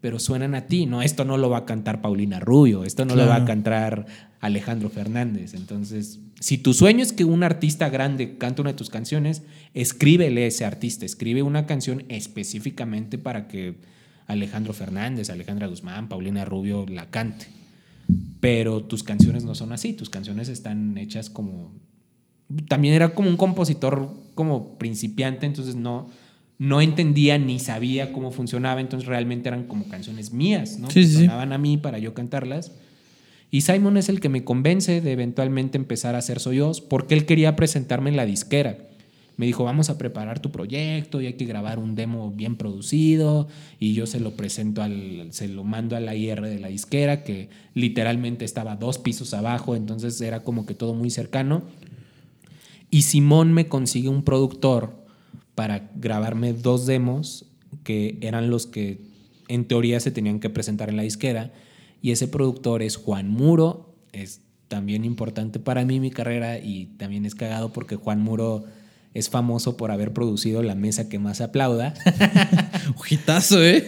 [0.00, 1.02] pero suenan a ti, ¿no?
[1.02, 4.06] Esto no lo va a cantar Paulina Rubio, esto no lo va a cantar
[4.40, 5.54] Alejandro Fernández.
[5.54, 9.42] Entonces, si tu sueño es que un artista grande cante una de tus canciones,
[9.74, 13.74] escríbele a ese artista, escribe una canción específicamente para que
[14.26, 17.46] Alejandro Fernández, Alejandra Guzmán, Paulina Rubio la cante.
[18.40, 21.72] Pero tus canciones no son así, tus canciones están hechas como
[22.68, 26.06] también era como un compositor como principiante, entonces no,
[26.58, 30.88] no entendía ni sabía cómo funcionaba, entonces realmente eran como canciones mías, ¿no?
[30.92, 31.24] Sí, sí.
[31.24, 32.70] Sonaban a mí para yo cantarlas.
[33.50, 37.26] Y Simon es el que me convence de eventualmente empezar a hacer Soyos, porque él
[37.26, 38.78] quería presentarme en la disquera.
[39.36, 43.48] Me dijo, vamos a preparar tu proyecto y hay que grabar un demo bien producido.
[43.80, 47.24] Y yo se lo presento al, se lo mando a la IR de la disquera,
[47.24, 51.64] que literalmente estaba dos pisos abajo, entonces era como que todo muy cercano.
[52.90, 55.06] Y Simón me consigue un productor
[55.54, 57.44] para grabarme dos demos
[57.84, 59.00] que eran los que
[59.48, 61.52] en teoría se tenían que presentar en la disquera.
[62.00, 67.24] Y ese productor es Juan Muro, es también importante para mí mi carrera y también
[67.24, 68.64] es cagado porque Juan Muro
[69.18, 71.94] es famoso por haber producido La Mesa que más aplauda.
[72.96, 73.84] Ojitazo, ¿eh?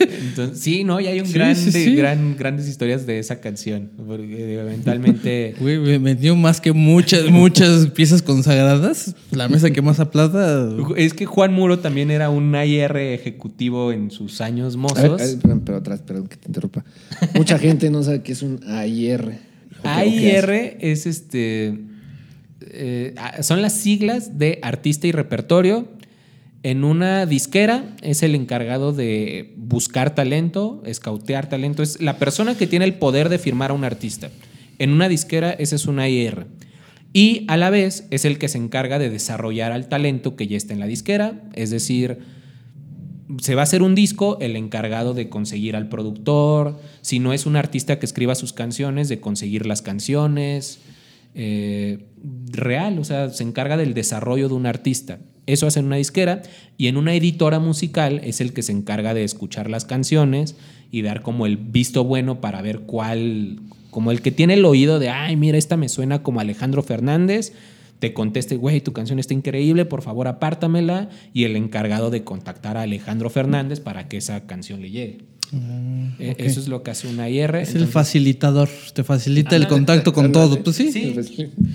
[0.55, 3.91] sí, no, y hay un gran, grandes historias de esa canción.
[3.97, 5.55] Porque eventualmente.
[5.61, 9.15] Güey, me metió más que muchas, muchas piezas consagradas.
[9.31, 10.69] La Mesa que más aplauda.
[10.97, 15.39] Es que Juan Muro también era un AIR ejecutivo en sus años mozos.
[15.65, 16.85] pero atrás, perdón que te interrumpa.
[17.35, 19.39] Mucha gente no sabe qué es un AIR.
[19.83, 21.90] AIR es este
[22.73, 25.89] eh, son las siglas de artista y repertorio.
[26.63, 31.83] En una disquera es el encargado de buscar talento, escautear talento.
[31.83, 34.31] Es la persona que tiene el poder de firmar a un artista.
[34.79, 36.47] En una disquera ese es una IR.
[37.13, 40.57] Y a la vez es el que se encarga de desarrollar al talento que ya
[40.57, 41.43] está en la disquera.
[41.55, 42.19] Es decir,
[43.39, 46.79] se va a hacer un disco, el encargado de conseguir al productor.
[47.01, 50.81] Si no es un artista que escriba sus canciones, de conseguir las canciones.
[51.35, 52.07] Eh,
[52.51, 55.19] real, o sea, se encarga del desarrollo de un artista.
[55.47, 56.43] Eso hace en una disquera
[56.77, 60.57] y en una editora musical es el que se encarga de escuchar las canciones
[60.91, 64.99] y dar como el visto bueno para ver cuál, como el que tiene el oído
[64.99, 67.53] de, ay, mira, esta me suena como Alejandro Fernández,
[67.99, 72.77] te conteste, güey, tu canción está increíble, por favor apártamela, y el encargado de contactar
[72.77, 75.30] a Alejandro Fernández para que esa canción le llegue.
[75.53, 77.57] Ah, e, eso es lo que hace una IR.
[77.57, 80.63] Es el facilitador, te facilita el contacto con todo.
[80.63, 80.93] Pues sí.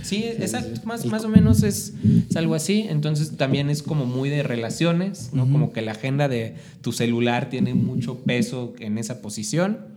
[0.04, 0.82] Sí, exacto.
[0.86, 1.94] Más, más o menos es,
[2.36, 2.86] algo así.
[2.90, 5.50] Entonces también es como muy de relaciones, ¿no?
[5.50, 9.94] Como que la agenda de tu celular tiene mucho peso en esa posición.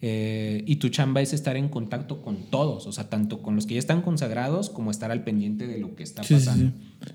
[0.00, 3.66] Eh, y tu chamba es estar en contacto con todos, o sea, tanto con los
[3.66, 6.70] que ya están consagrados como estar al pendiente de lo que está pasando.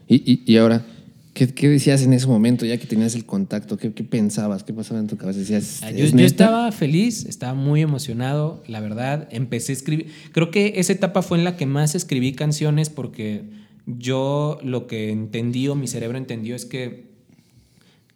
[0.06, 0.84] y, y ahora,
[1.34, 3.78] ¿Qué, decías en ese momento, ya que tenías el contacto?
[3.78, 4.63] ¿Qué, pensabas?
[4.63, 5.39] ¿Qué pasaba en tu cabeza?
[5.39, 9.28] Decías, ah, yo, estaba feliz, estaba muy emocionado, la verdad.
[9.32, 10.12] Empecé a escribir.
[10.32, 13.46] Creo que esa etapa fue en la que más escribí canciones porque
[13.88, 17.12] yo lo que entendí o mi cerebro entendió es que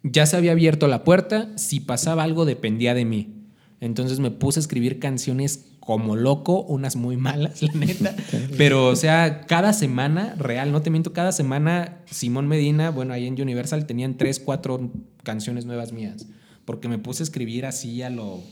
[0.04, 3.34] ya se había abierto la puerta, si pasaba algo dependía de mí.
[3.80, 8.14] Entonces me puse a escribir canciones como loco, unas muy malas, la neta.
[8.58, 13.26] Pero, o sea, cada semana, real, no te miento, cada semana Simón Medina, bueno, ahí
[13.26, 16.26] en Universal tenían tres, cuatro canciones nuevas mías.
[16.66, 18.42] Porque me puse a escribir así a lo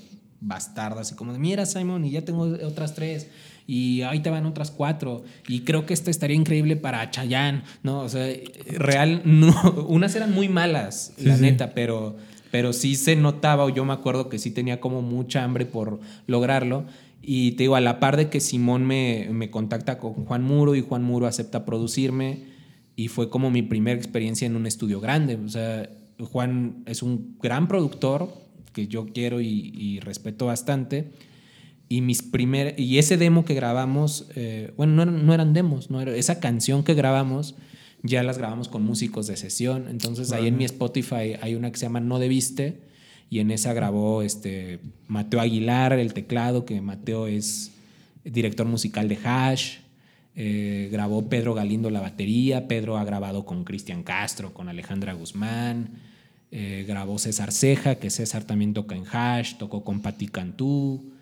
[0.41, 3.29] bastardo, así como, mira Simón, y ya tengo otras tres.
[3.67, 5.23] Y ahí te van otras cuatro.
[5.47, 8.01] Y creo que esta estaría increíble para Chayanne, ¿no?
[8.01, 8.35] O sea,
[8.67, 9.53] real, no,
[9.89, 12.17] unas eran muy malas, la neta, pero
[12.51, 16.01] pero sí se notaba, o yo me acuerdo que sí tenía como mucha hambre por
[16.27, 16.87] lograrlo.
[17.29, 20.77] Y te digo, a la par de que Simón me, me contacta con Juan Muro
[20.77, 22.45] y Juan Muro acepta producirme,
[22.95, 25.35] y fue como mi primera experiencia en un estudio grande.
[25.35, 28.33] O sea, Juan es un gran productor
[28.73, 31.11] que yo quiero y, respeto bastante.
[31.89, 35.91] Y, mis primer, y ese demo que grabamos, eh, bueno, no eran, no eran demos,
[35.91, 37.57] no era, esa canción que grabamos
[38.03, 39.89] ya las grabamos con músicos de sesión.
[39.89, 42.83] Entonces ahí en mi Spotify hay una que se llama No Debiste
[43.29, 47.73] y en esa grabó este, Mateo Aguilar el teclado, que Mateo es
[48.25, 49.79] director musical de Hash.
[50.35, 55.93] Eh, grabó Pedro Galindo la batería, Pedro ha grabado con Cristian Castro, con Alejandra Guzmán,
[56.51, 61.13] eh, grabó César Ceja, que César también toca en Hash, tocó con Pati Cantú,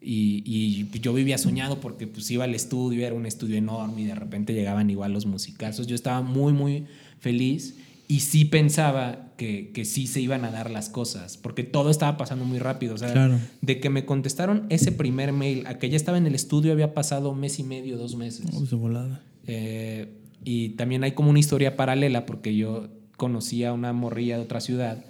[0.00, 4.14] y, yo vivía soñado porque pues iba al estudio, era un estudio enorme y de
[4.14, 5.86] repente llegaban igual los musicazos.
[5.86, 6.86] Yo estaba muy, muy
[7.18, 7.76] feliz
[8.08, 12.16] y sí pensaba que, que, sí se iban a dar las cosas, porque todo estaba
[12.16, 12.94] pasando muy rápido.
[12.94, 16.34] O sea, de que me contestaron ese primer mail a que ya estaba en el
[16.34, 18.46] estudio había pasado un mes y medio, dos meses.
[18.72, 19.22] volada.
[19.46, 20.08] Eh,
[20.44, 24.60] y también hay como una historia paralela, porque yo conocía a una morrilla de otra
[24.60, 25.04] ciudad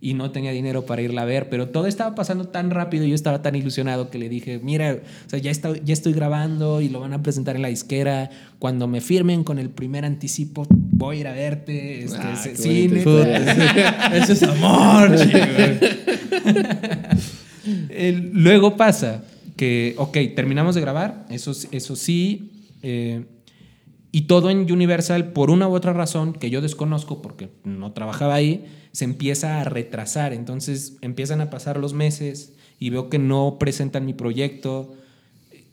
[0.00, 3.08] y no tenía dinero para irla a ver, pero todo estaba pasando tan rápido y
[3.08, 6.80] yo estaba tan ilusionado que le dije, mira, o sea, ya, está, ya estoy grabando
[6.80, 10.66] y lo van a presentar en la disquera, cuando me firmen con el primer anticipo
[10.98, 13.00] voy a ir a verte, este, ah, cine.
[14.12, 15.10] Eso es amor,
[18.32, 19.24] Luego pasa
[19.56, 23.24] que, ok, terminamos de grabar, eso, eso sí, eh,
[24.10, 28.34] y todo en Universal, por una u otra razón que yo desconozco porque no trabajaba
[28.34, 30.32] ahí, se empieza a retrasar.
[30.32, 34.94] Entonces empiezan a pasar los meses y veo que no presentan mi proyecto.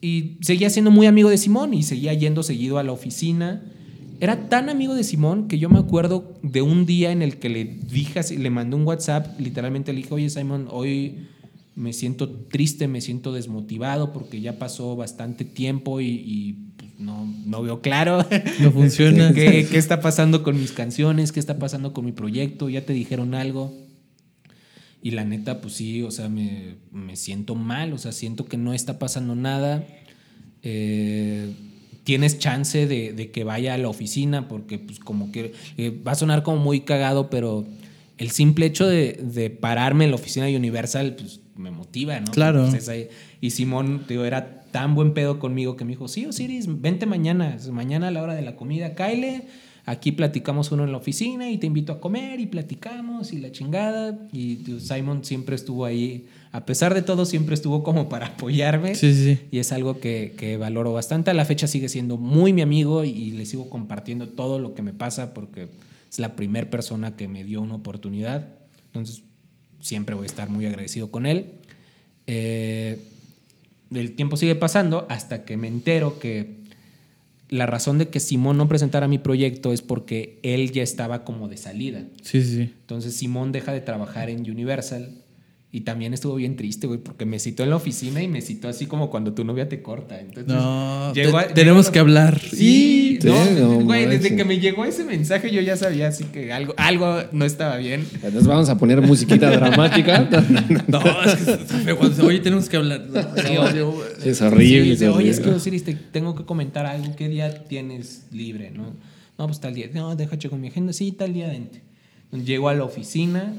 [0.01, 3.63] Y seguía siendo muy amigo de Simón y seguía yendo seguido a la oficina.
[4.19, 7.49] Era tan amigo de Simón que yo me acuerdo de un día en el que
[7.49, 11.27] le dije, le mandé un WhatsApp, literalmente le dije, oye Simón, hoy
[11.75, 16.65] me siento triste, me siento desmotivado porque ya pasó bastante tiempo y
[16.97, 18.25] no, no veo claro.
[18.59, 19.33] No funciona.
[19.33, 21.31] ¿Qué, ¿Qué, está pasando con mis canciones?
[21.31, 22.69] ¿Qué está pasando con mi proyecto?
[22.69, 23.73] ¿Ya te dijeron algo?
[25.01, 28.57] Y la neta, pues sí, o sea, me, me siento mal, o sea, siento que
[28.57, 29.85] no está pasando nada.
[30.63, 31.53] Eh,
[32.05, 36.15] tienes chance de, que vaya a la oficina porque pues como que eh, va a
[36.15, 37.65] sonar como muy cagado, pero
[38.17, 42.31] el simple hecho de, pararme en la oficina de Universal pues me motiva, ¿no?
[42.31, 42.69] Claro.
[43.41, 47.57] y Simón, digo, era tan buen pedo conmigo que me dijo, sí, Osiris, vente mañana,
[47.71, 49.43] mañana a la hora de la comida, Kyle,
[49.85, 53.51] aquí platicamos uno en la oficina y te invito a comer y platicamos y la
[53.51, 54.27] chingada.
[54.31, 58.95] Y Simon siempre estuvo ahí a pesar de todo, siempre estuvo como para apoyarme.
[58.95, 59.39] Sí, sí.
[59.51, 61.29] Y es algo que, valoro bastante.
[61.29, 64.81] A la fecha sigue siendo muy mi amigo y, le sigo compartiendo todo lo que
[64.81, 65.67] me pasa porque
[66.09, 68.47] es la primera persona que me dio una oportunidad.
[68.85, 69.23] Entonces,
[69.81, 71.55] siempre voy a estar muy agradecido con él.
[72.25, 73.01] Eh,
[73.93, 76.63] el tiempo sigue pasando hasta que me entero que
[77.49, 81.49] la razón de que Simón no presentara mi proyecto es porque él ya estaba como
[81.49, 82.05] de salida.
[82.21, 82.61] Sí, sí.
[82.61, 85.24] Entonces Simón deja de trabajar en Universal
[85.71, 88.69] y también estuvo bien triste, güey, porque me citó en la oficina y me citó
[88.69, 90.17] así como cuando tu novia te corta.
[90.21, 91.11] Entonces, no,
[91.53, 92.39] tenemos que hablar.
[92.39, 96.73] Sí, no, güey, desde que me llegó ese mensaje yo ya sabía así que algo,
[96.77, 98.07] algo no estaba bien.
[98.13, 100.29] Entonces vamos a poner musiquita dramática.
[100.87, 103.05] no, es que cuando oye, tenemos que hablar.
[104.23, 104.95] es horrible.
[104.95, 107.17] Sí, oye, es que Osiris, te tengo que comentar algo.
[107.17, 108.71] ¿Qué día tienes libre?
[108.71, 108.93] No,
[109.37, 109.89] no pues tal día.
[109.93, 110.93] No, déjate con mi agenda.
[110.93, 111.81] Sí, tal día, vente.
[112.31, 113.53] Llego a la oficina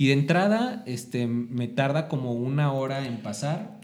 [0.00, 3.78] y de entrada, este, me tarda como una hora en pasar,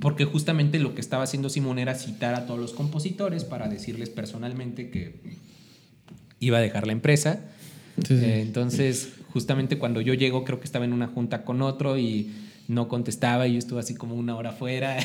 [0.00, 4.08] porque justamente lo que estaba haciendo Simón era citar a todos los compositores para decirles
[4.08, 5.20] personalmente que
[6.40, 7.40] iba a dejar la empresa.
[8.08, 12.32] Eh, entonces, justamente cuando yo llego, creo que estaba en una junta con otro y
[12.66, 14.96] no contestaba y yo estuve así como una hora fuera.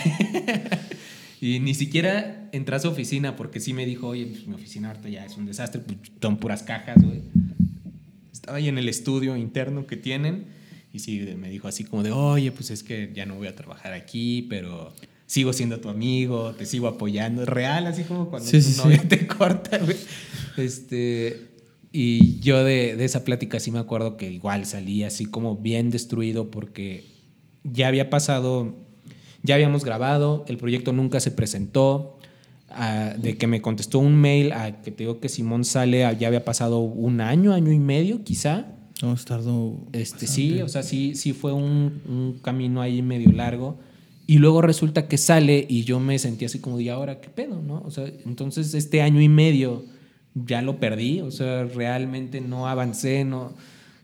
[1.41, 4.88] y ni siquiera entré a su oficina porque sí me dijo, oye, pues, mi oficina
[4.88, 7.24] ahorita ya es un desastre, pues, son puras cajas, güey
[8.49, 10.47] estaba ahí en el estudio interno que tienen
[10.91, 13.55] y sí, me dijo así como de, oye, pues es que ya no voy a
[13.55, 14.91] trabajar aquí, pero
[15.27, 17.45] sigo siendo tu amigo, te sigo apoyando.
[17.45, 19.97] Real, así como cuando tu novia te corta, güey.
[20.57, 21.51] Este,
[21.91, 25.91] y yo de, de, esa plática sí me acuerdo que igual salí así como bien
[25.91, 27.05] destruido porque
[27.63, 28.75] ya había pasado,
[29.43, 32.18] ya habíamos grabado, el proyecto nunca se presentó,
[33.17, 36.45] de que me contestó un mail a que te digo que Simón sale, ya había
[36.45, 38.67] pasado un año, año y medio quizá.
[39.01, 39.77] No, tardó.
[39.93, 43.79] Este, sí, o sea, sí, sí fue un, un, camino ahí medio largo.
[44.27, 47.62] Y luego resulta que sale y yo me sentí así como, ¿y ahora qué pedo?
[47.62, 47.82] ¿no?
[47.86, 49.86] O sea, entonces este año y medio
[50.36, 53.53] ya lo perdí, o sea, realmente no avancé, no,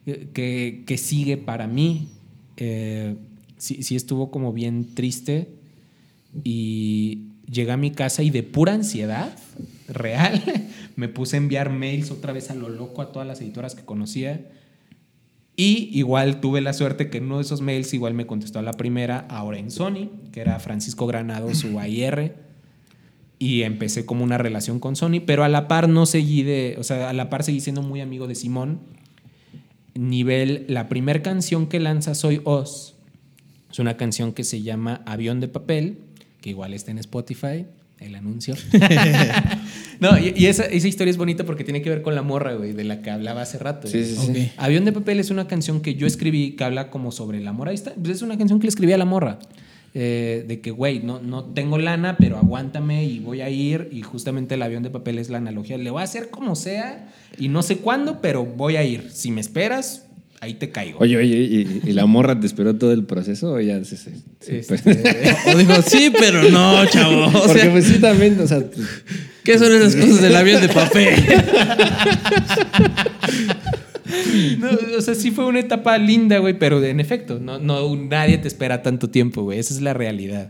[0.06, 2.10] que, que sigue para mí.
[2.58, 3.16] Eh,
[3.58, 5.50] sí, sí estuvo como bien triste
[6.44, 9.38] y llegué a mi casa y de pura ansiedad
[9.88, 10.42] real
[10.96, 13.84] me puse a enviar mails otra vez a lo loco a todas las editoras que
[13.84, 14.50] conocía.
[15.58, 18.74] Y igual tuve la suerte que uno de esos mails igual me contestó a la
[18.74, 22.36] primera, ahora en Sony, que era Francisco Granado, su AIR.
[23.40, 26.84] Y empecé como una relación con Sony, pero a la par no seguí de, o
[26.84, 28.80] sea, a la par seguí siendo muy amigo de Simón.
[29.94, 32.96] Nivel, la primera canción que lanza Soy Oz.
[33.72, 36.05] Es una canción que se llama Avión de Papel
[36.46, 37.66] que igual está en Spotify,
[38.00, 38.54] el anuncio.
[40.00, 42.84] no, y, esa, historia es bonita porque tiene que ver con la morra, güey, de
[42.84, 43.88] la que hablaba hace rato.
[43.88, 44.52] Sí, sí, sí.
[44.58, 47.72] Avión de papel es una canción que yo escribí que habla como sobre la morra.
[47.72, 49.40] está, pues es una canción que le escribí a la morra.
[49.96, 53.90] Eh, de que, güey, no, no tengo lana, pero aguántame y voy a ir.
[53.92, 55.80] Y justamente el avión de papel es la analogía.
[55.80, 59.10] Le voy a hacer como sea y no sé cuándo, pero voy a ir.
[59.10, 60.05] Si me esperas,
[60.42, 61.00] ahí te caigo.
[61.00, 61.36] Oye, oye,
[61.84, 64.62] ¿y, la morra te esperó todo el proceso o ya se, este,
[65.54, 67.32] O dijo, sí, pero no, chavo.
[67.32, 68.60] Porque pues sí también, o sea...
[68.60, 68.88] Pues,
[69.44, 71.14] ¿Qué son esas cosas del avión de papel?
[74.58, 78.40] no, o sea, sí fue una etapa linda, güey, pero en efecto, no, no, nadie
[78.40, 79.60] te espera tanto tiempo, güey.
[79.60, 80.50] Esa es la realidad.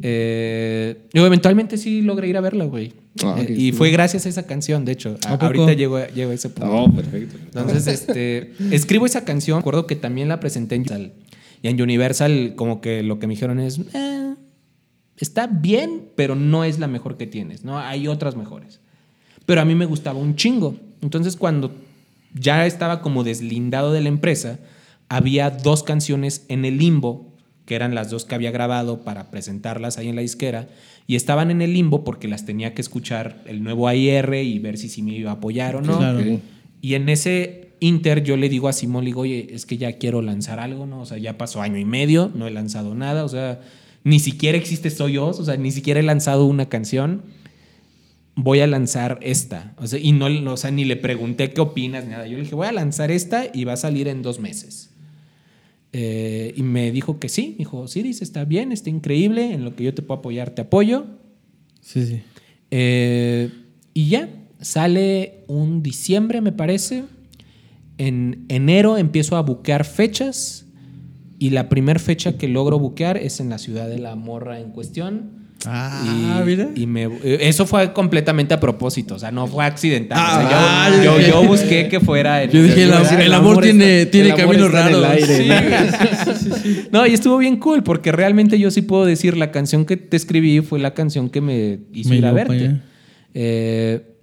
[0.00, 2.92] Eh, yo eventualmente sí logré ir a verla, güey.
[3.24, 5.16] Ah, eh, y fue gracias a esa canción, de hecho.
[5.26, 6.72] ahorita llego, a ese punto.
[6.72, 7.36] Oh, perfecto.
[7.36, 9.58] Entonces, este, escribo esa canción.
[9.58, 11.12] Recuerdo que también la presenté en Universal.
[11.62, 14.34] Y en Universal, como que lo que me dijeron es: eh,
[15.16, 17.64] está bien, pero no es la mejor que tienes.
[17.64, 17.78] ¿no?
[17.78, 18.80] Hay otras mejores.
[19.46, 20.76] Pero a mí me gustaba un chingo.
[21.02, 21.72] Entonces, cuando
[22.34, 24.60] ya estaba como deslindado de la empresa,
[25.08, 27.27] había dos canciones en el limbo
[27.68, 30.68] que eran las dos que había grabado para presentarlas ahí en la disquera,
[31.06, 34.78] y estaban en el limbo porque las tenía que escuchar el nuevo AIR y ver
[34.78, 36.00] si, si me iba a apoyar o no.
[36.80, 39.98] Y en ese inter yo le digo a Simón, le digo, oye, es que ya
[39.98, 41.02] quiero lanzar algo, ¿no?
[41.02, 43.60] O sea, ya pasó año y medio, no he lanzado nada, o sea,
[44.02, 47.20] ni siquiera existe Soy Yo, o sea, ni siquiera he lanzado una canción.
[48.34, 49.74] Voy a lanzar esta.
[49.76, 52.26] O sea, y no, o sea, ni le pregunté qué opinas, nada.
[52.26, 54.88] Yo le dije, voy a lanzar esta y va a salir en dos meses.
[55.92, 57.54] Eh, y me dijo que sí.
[57.58, 59.52] dijo, Siris, está bien, está increíble.
[59.52, 61.06] En lo que yo te puedo apoyar, te apoyo.
[61.80, 62.22] Sí, sí.
[62.70, 63.50] Eh,
[63.94, 64.28] y ya,
[64.60, 67.04] sale un diciembre, me parece.
[67.96, 70.66] En enero empiezo a buquear fechas.
[71.38, 74.70] Y la primera fecha que logro buquear es en la ciudad de la morra en
[74.70, 75.47] cuestión.
[75.66, 76.68] Ah, y, mira.
[76.74, 80.16] y me, eso fue completamente a propósito, o sea, no fue accidental.
[80.18, 80.48] O sea,
[80.86, 81.28] Ah, yo, yo, vale.
[81.28, 82.42] yo busqué que fuera.
[82.44, 84.56] el- Yo dije, el, iba a am- decir, el amor tiene, está- tiene amor
[85.06, 86.86] aire, Sí.
[86.92, 90.16] No, y estuvo bien cool porque realmente yo sí puedo decir la canción que te
[90.16, 92.80] escribí fue la canción que me hizo Me ir a verte.
[93.34, 94.14] Eh,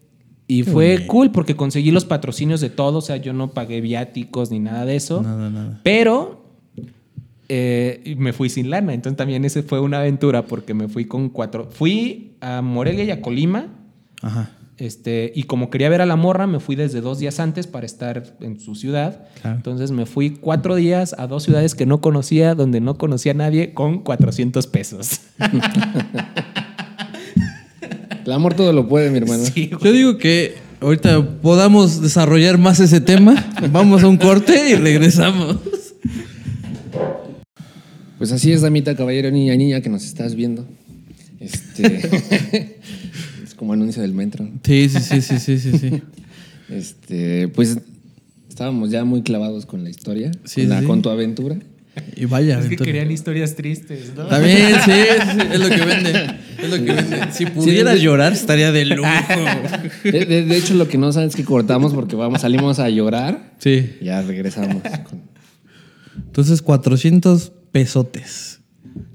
[0.48, 4.52] y fue cool porque conseguí los patrocinios de todo, o sea, yo no pagué viáticos
[4.52, 5.22] ni nada de eso.
[5.22, 5.82] Nada, nada.
[5.84, 6.45] Pero
[7.50, 11.06] eh, y me fui sin lana, entonces también ese fue una aventura porque me fui
[11.06, 11.70] con cuatro.
[11.72, 13.68] Fui a Morelia y a Colima.
[14.22, 14.52] Ajá.
[14.78, 17.86] Este, y como quería ver a la morra, me fui desde dos días antes para
[17.86, 19.28] estar en su ciudad.
[19.42, 19.56] Claro.
[19.58, 23.36] Entonces me fui cuatro días a dos ciudades que no conocía, donde no conocía a
[23.36, 25.22] nadie, con 400 pesos.
[28.26, 29.46] El amor todo lo puede, mi hermano.
[29.46, 29.70] Sí.
[29.82, 33.46] Yo digo que ahorita podamos desarrollar más ese tema.
[33.72, 35.58] Vamos a un corte y regresamos.
[38.26, 40.66] Pues así es, damita, caballero, niña, niña, que nos estás viendo.
[41.40, 41.86] Este.
[43.44, 44.50] es como anuncio del metro.
[44.64, 45.78] Sí, sí, sí, sí, sí, sí.
[45.78, 46.02] sí.
[46.72, 47.78] Este, pues
[48.50, 50.86] estábamos ya muy clavados con la historia, Sí, con, la- sí.
[50.88, 51.58] con tu aventura.
[52.16, 52.60] Y vaya.
[52.60, 54.26] Es que querían historias tristes, ¿no?
[54.26, 56.12] También, sí, sí, es lo que vende.
[56.64, 57.20] Es lo que vende.
[57.32, 59.08] Si pudieras llorar, estaría de lujo.
[60.04, 62.90] De, de- de hecho, lo que no sabes es que cortamos porque vamos, salimos a
[62.90, 63.92] llorar Sí.
[64.02, 64.82] y ya regresamos.
[64.82, 65.22] con-
[66.26, 68.62] Entonces, 400 pesotes.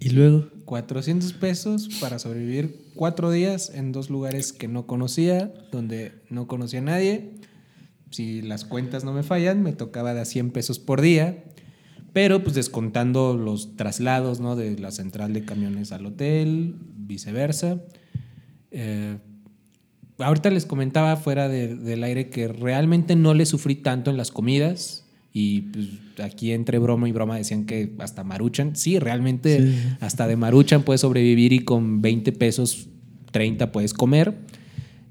[0.01, 0.51] Y luego.
[0.67, 6.81] 400 pesos para sobrevivir cuatro días en dos lugares que no conocía, donde no conocía
[6.81, 7.31] a nadie.
[8.11, 11.43] Si las cuentas no me fallan, me tocaba de a 100 pesos por día,
[12.13, 14.57] pero pues descontando los traslados ¿no?
[14.57, 17.81] de la central de camiones al hotel, viceversa.
[18.71, 19.17] Eh,
[20.19, 24.31] ahorita les comentaba fuera de- del aire que realmente no le sufrí tanto en las
[24.31, 25.07] comidas.
[25.33, 25.87] Y pues
[26.25, 29.75] aquí entre broma y broma decían que hasta Maruchan, sí, realmente Sí.
[30.01, 32.89] hasta de Maruchan puedes sobrevivir y con 20 pesos,
[33.31, 34.35] 30 puedes comer.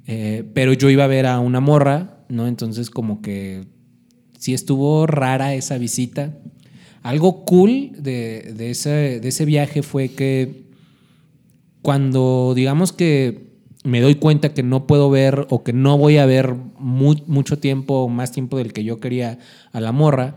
[0.07, 2.47] Eh, pero yo iba a ver a una morra, ¿no?
[2.47, 3.63] Entonces como que
[4.38, 6.38] sí estuvo rara esa visita.
[7.01, 10.63] Algo cool de, de ese, de ese viaje fue que
[11.82, 13.48] cuando digamos que
[13.84, 17.59] me doy cuenta que no puedo ver o que no voy a ver mu- mucho
[17.59, 19.39] tiempo o más tiempo del que yo quería
[19.71, 20.36] a la morra,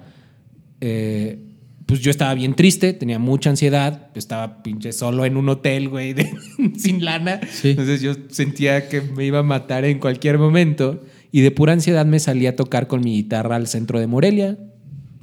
[0.81, 1.39] eh,
[1.87, 6.13] pues yo estaba bien triste, tenía mucha ansiedad, estaba pinche solo en un hotel, güey,
[6.15, 6.31] de-
[6.79, 7.41] sin lana.
[7.51, 7.71] Sí.
[7.71, 12.07] Entonces yo sentía que me iba a matar en cualquier momento y de pura ansiedad
[12.07, 14.57] me salí a tocar con mi guitarra al centro de Morelia,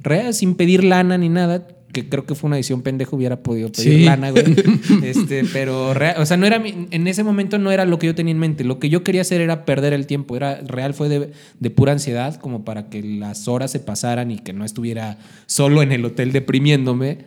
[0.02, 3.70] real, sin pedir lana ni nada, que creo que fue una edición pendejo, hubiera podido
[3.72, 4.04] pedir Sí.
[4.04, 4.44] lana, güey.
[5.04, 8.06] Este, pero real, o sea, no era mi- en ese momento no era lo que
[8.06, 8.64] yo tenía en mente.
[8.64, 10.36] Lo que yo quería hacer era perder el tiempo.
[10.36, 14.38] Era real fue de, de pura ansiedad, como para que las horas se pasaran y
[14.38, 17.18] que no estuviera solo en el hotel deprimiéndome.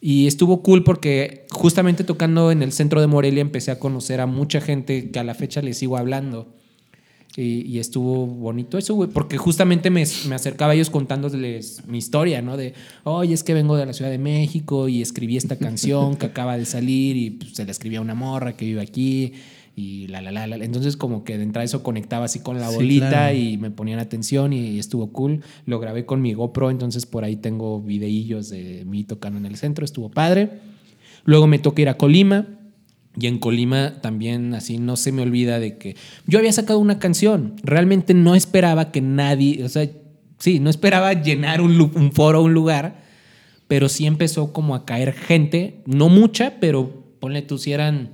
[0.00, 4.26] Y estuvo cool porque justamente tocando en el centro de Morelia empecé a conocer a
[4.26, 6.54] mucha gente que a la fecha les sigo hablando.
[7.40, 11.98] Y, y estuvo bonito eso, güey, porque justamente me, me acercaba a ellos contándoles mi
[11.98, 12.56] historia, ¿no?
[12.56, 12.74] De,
[13.04, 16.58] oye, es que vengo de la Ciudad de México y escribí esta canción que acaba
[16.58, 19.34] de salir y pues, se la escribí a una morra que vive aquí
[19.76, 20.56] y la, la, la, la.
[20.56, 23.36] Entonces como que de entrada eso conectaba así con la Sí, bolita claro.
[23.38, 25.40] y me ponían atención y estuvo cool.
[25.64, 29.54] Lo grabé con mi GoPro, entonces por ahí tengo videillos de mí tocando en el
[29.54, 30.58] centro, estuvo padre.
[31.24, 32.57] Luego me toca ir a Colima.
[33.16, 35.96] Y en Colima también así no se me olvida de que
[36.26, 37.54] yo había sacado una canción.
[37.62, 39.88] Realmente no esperaba que nadie, o sea,
[40.38, 43.02] sí, no esperaba llenar un, foro, un lugar,
[43.66, 48.10] pero sí empezó como a caer gente, no mucha, pero ponle tú si eran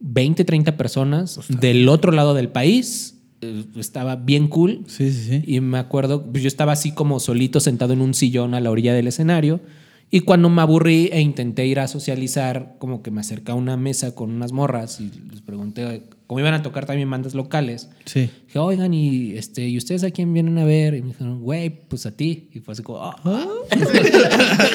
[0.00, 3.18] 20, 30 personas del otro lado del país.
[3.40, 4.84] eh, Estaba bien cool.
[4.86, 5.42] Sí, sí, sí.
[5.46, 8.70] Y me acuerdo, pues yo estaba así como solito sentado en un sillón a la
[8.70, 9.60] orilla del escenario.
[10.10, 13.76] Y cuando me aburrí e intenté ir a socializar, como que me acerqué a una
[13.76, 17.90] mesa con unas morras y les pregunté, cómo iban a tocar también bandas locales.
[18.06, 18.30] Sí.
[18.46, 20.94] Dije, oigan, ¿y, este, ¿y ustedes a quién vienen a ver?
[20.94, 22.48] Y me dijeron, güey, pues a ti.
[22.54, 23.16] Y fue así como, "Ah".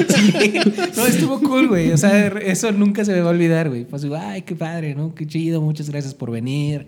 [0.10, 0.54] Sí.
[0.96, 1.92] No, estuvo cool, güey.
[1.92, 3.86] O sea, eso nunca se me va a olvidar, güey.
[3.86, 5.14] Fue así, ay, qué padre, ¿no?
[5.16, 6.88] Qué chido, muchas gracias por venir.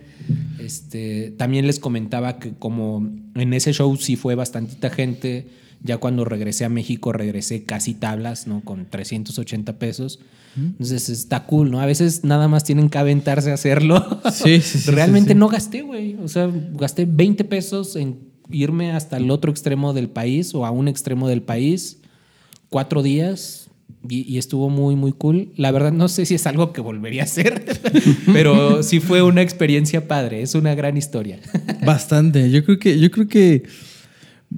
[0.59, 5.47] Este, también les comentaba que como en ese show sí fue bastantita gente,
[5.85, 8.61] ya cuando regresé a México regresé casi tablas, ¿no?
[8.61, 10.19] Con 380 pesos.
[10.57, 11.81] Entonces está cool, ¿no?
[11.81, 14.21] A veces nada más tienen que aventarse a hacerlo.
[14.33, 15.39] Sí, sí, sí, Realmente sí, sí.
[15.39, 16.15] no gasté, güey.
[16.15, 18.17] O sea, gasté 20 pesos en
[18.49, 21.99] irme hasta el otro extremo del país o a un extremo del país.
[22.69, 23.69] cuatro días
[24.09, 25.51] y, estuvo muy, muy cool.
[25.55, 27.63] La verdad, no sé si es algo que volvería a hacer,
[28.33, 30.41] pero sí fue una experiencia padre.
[30.41, 31.39] Es una gran historia.
[31.85, 32.49] Bastante.
[32.49, 33.63] Yo creo que, yo creo que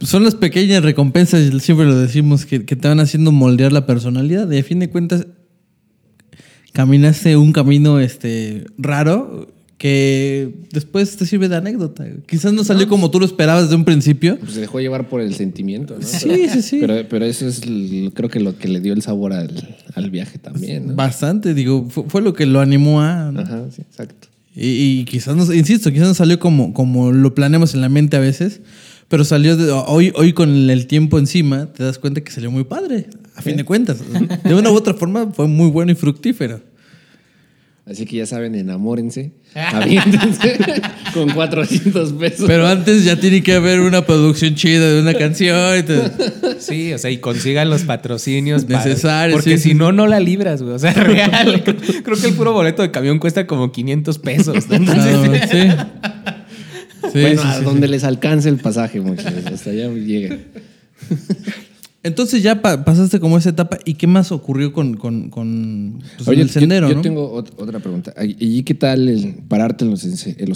[0.02, 4.50] son las pequeñas recompensas, siempre lo decimos, que, que te van haciendo moldear la personalidad.
[4.52, 5.28] Y a fin de cuentas,
[6.74, 12.06] caminaste un camino este, raro que después te sirve de anécdota.
[12.28, 14.38] Quizás no salió como tú lo esperabas desde un principio.
[14.40, 16.06] Pues se dejó llevar por el sentimiento, ¿no?
[16.06, 16.80] Sí, sí, sí.
[16.82, 17.62] Pero, eso es,
[18.14, 20.96] creo que lo que le dio el sabor al, viaje también, ¿no?
[20.96, 23.30] Bastante, digo, fue, lo que lo animó a...
[23.30, 24.28] Ajá, sí, exacto.
[24.56, 28.20] Y, quizás, no, insisto, quizás no salió como, como lo planeamos en la mente a
[28.20, 28.62] veces,
[29.08, 32.64] pero salió de, hoy, hoy con el tiempo encima, te das cuenta que salió muy
[32.64, 34.00] padre, a fin de cuentas.
[34.44, 36.62] De una u otra forma fue muy bueno y fructífero.
[37.90, 40.58] Así que ya saben, enamórense, aviéntense
[41.14, 42.46] con 400 pesos.
[42.46, 45.86] Pero antes ya tiene que haber una producción chida de una canción.
[46.60, 49.38] Sí, o sea, y consigan los patrocinios necesarios.
[49.38, 50.76] porque si no, no la libras, güey.
[50.76, 51.64] O sea, real.
[51.64, 54.66] Creo que el puro boleto de camión cuesta como 500 pesos.
[54.66, 55.68] sí.
[57.14, 59.46] bueno, a donde les alcance el pasaje, muchachos.
[59.46, 60.46] Hasta allá lleguen.
[62.08, 66.90] Entonces ya pasaste como esa etapa y qué más ocurrió con, con, pues, el sendero.
[66.90, 68.14] Yo, tengo otra pregunta.
[68.22, 70.04] ¿Y qué tal pararte en los,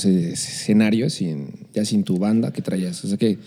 [0.06, 1.36] escenarios y
[1.74, 3.04] ya sin tu banda que traías?
[3.04, 3.38] O sea que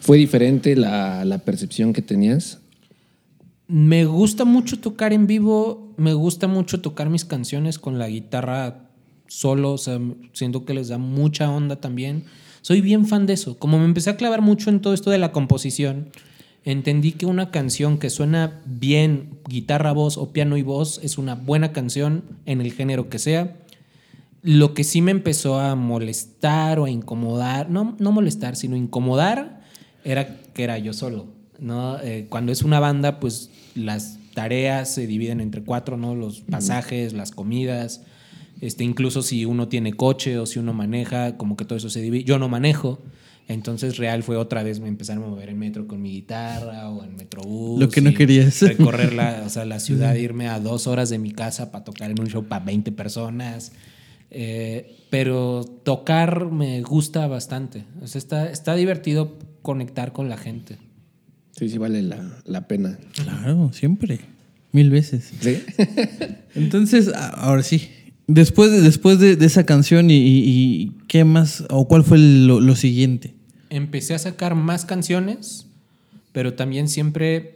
[0.00, 2.60] fue diferente la, percepción que tenías.
[3.68, 8.85] Me gusta mucho tocar en vivo, me gusta mucho tocar mis canciones con la guitarra
[9.28, 10.00] solo, o sea,
[10.32, 12.24] siento que les da mucha onda también.
[12.62, 13.58] Soy bien fan de eso.
[13.58, 16.10] Como me empecé a clavar mucho en todo esto de la composición,
[16.64, 21.34] entendí que una canción que suena bien, guitarra, voz o piano y voz, es una
[21.34, 23.56] buena canción en el género que sea.
[24.42, 29.62] Lo que sí me empezó a molestar o a incomodar, no, no molestar, sino incomodar,
[30.04, 31.26] era que era yo solo.
[31.58, 31.98] ¿no?
[32.00, 36.14] Eh, cuando es una banda, pues las tareas se dividen entre cuatro, ¿no?
[36.14, 38.02] Los pasajes, las comidas,
[38.60, 42.00] este, incluso si uno tiene coche o si uno maneja, como que todo eso se
[42.00, 42.24] divide.
[42.24, 43.02] Yo no manejo,
[43.48, 47.04] entonces real fue otra vez me empezaron a mover en metro con mi guitarra o
[47.04, 47.78] en metrobús.
[47.78, 48.60] Lo que no querías.
[48.62, 52.10] Recorrer la, o sea, la ciudad, irme a dos horas de mi casa para tocar
[52.10, 53.72] en un show para 20 personas.
[54.30, 57.84] Eh, pero tocar me gusta bastante.
[58.02, 60.78] O sea, está, está divertido conectar con la gente.
[61.52, 62.98] Sí, sí vale la, pena.
[63.14, 64.20] Claro, siempre.
[64.72, 65.32] Mil veces.
[65.40, 65.62] Sí.
[66.54, 67.88] Entonces, ahora sí.
[68.28, 73.36] Después de, después de, esa canción y, qué más, o cuál fue lo siguiente
[73.70, 75.66] empecé a sacar más canciones,
[76.32, 77.54] pero también siempre,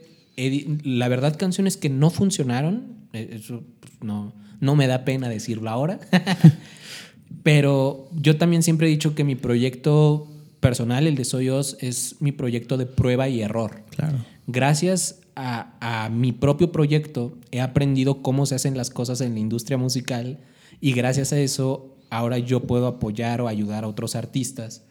[0.83, 5.69] la verdad, canciones que no funcionaron, eh, eso pues, no, no me da pena decirlo
[5.69, 5.99] ahora,
[7.43, 10.27] pero yo también siempre he dicho que mi proyecto
[10.59, 11.49] personal, el de Soy
[11.79, 13.81] es mi proyecto de prueba y error.
[13.89, 14.19] Claro.
[14.45, 15.73] Gracias a,
[16.05, 20.39] a, mi propio proyecto he aprendido cómo se hacen las cosas en la industria musical
[20.81, 24.83] y gracias a eso ahora yo puedo apoyar o ayudar a otros artistas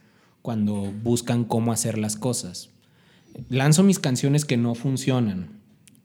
[0.42, 2.70] cuando buscan cómo hacer las cosas.
[3.48, 5.48] Lanzo mis canciones que no funcionan.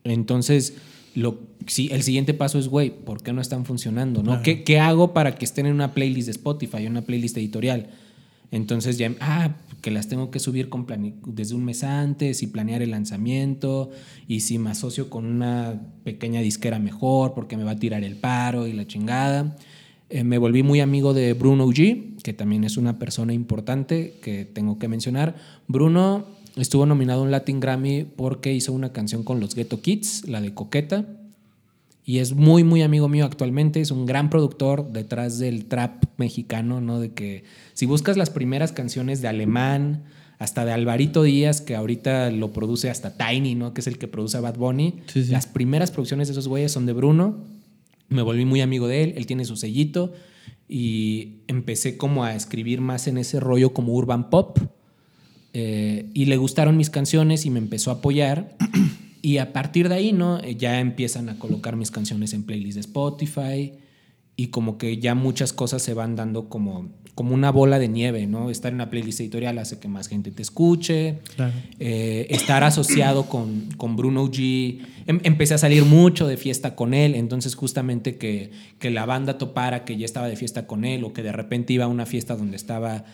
[0.03, 0.75] Entonces,
[1.15, 4.21] lo, sí, el siguiente paso es, güey, ¿por qué no están funcionando?
[4.21, 4.41] ¿no?
[4.43, 7.89] ¿Qué, ¿Qué, hago para que estén en una playlist de Spotify, una playlist editorial?
[8.51, 10.85] Entonces ya, ah, que las tengo que subir con
[11.25, 13.91] desde un mes antes y planear el lanzamiento
[14.27, 18.15] y si me asocio con una pequeña disquera mejor porque me va a tirar el
[18.15, 19.55] paro y la chingada.
[20.09, 24.45] Eh, me volví muy amigo de Bruno G, que también es una persona importante que
[24.45, 25.35] tengo que mencionar.
[25.67, 26.25] Bruno
[26.55, 30.41] estuvo nominado a un Latin Grammy porque hizo una canción con los Ghetto Kids, la
[30.41, 31.05] de Coqueta.
[32.07, 33.81] Y es muy, muy amigo mío actualmente.
[33.81, 36.99] Es un gran productor detrás del trap mexicano, ¿no?
[36.99, 37.43] De que
[37.73, 40.03] si buscas las primeras canciones de Alemán,
[40.37, 43.73] hasta de Alvarito Díaz, que ahorita lo produce hasta Tiny, ¿no?
[43.73, 45.01] Que es el que produce a Bad Bunny.
[45.29, 47.54] Las primeras producciones de esos güeyes son de Bruno
[48.09, 50.13] me volví muy amigo de él, él tiene su sellito
[50.67, 54.57] y empecé como a escribir más en ese rollo como urban pop
[55.53, 58.57] eh, y le gustaron mis canciones y me empezó a apoyar
[59.21, 62.81] y a partir de ahí no ya empiezan a colocar mis canciones en playlists de
[62.81, 63.73] Spotify
[64.37, 68.27] y como que ya muchas cosas se van dando como, como una bola de nieve,
[68.27, 68.49] ¿no?
[68.49, 71.19] Estar en una playlist editorial hace que más gente te escuche.
[71.79, 74.79] Eh, estar asociado con, con Bruno G.
[75.07, 79.37] Em, empecé a salir mucho de fiesta con él, entonces justamente que, que, la banda
[79.37, 82.05] topara que ya estaba de fiesta con él o que de repente iba a una
[82.05, 83.05] fiesta donde estaba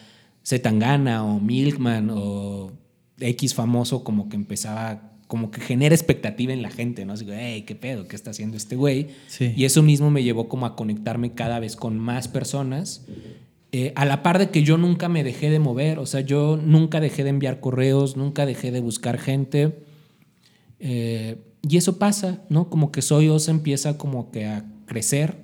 [0.43, 2.71] Zetangana o Milkman o
[3.19, 7.13] X famoso como que empezaba como que genera expectativa en la gente, ¿no?
[7.13, 8.05] Así que, hey, ¿qué pedo?
[8.05, 9.07] ¿Qué está haciendo este güey?
[9.39, 13.05] Y eso mismo me llevó como a conectarme cada vez con más personas,
[13.71, 16.59] eh, a la par de que yo nunca me dejé de mover, o sea, yo
[16.61, 19.85] nunca dejé de enviar correos, nunca dejé de buscar gente.
[20.79, 22.69] Eh, y eso pasa, ¿no?
[22.69, 25.37] Como que Soy Os empieza como que a crecer.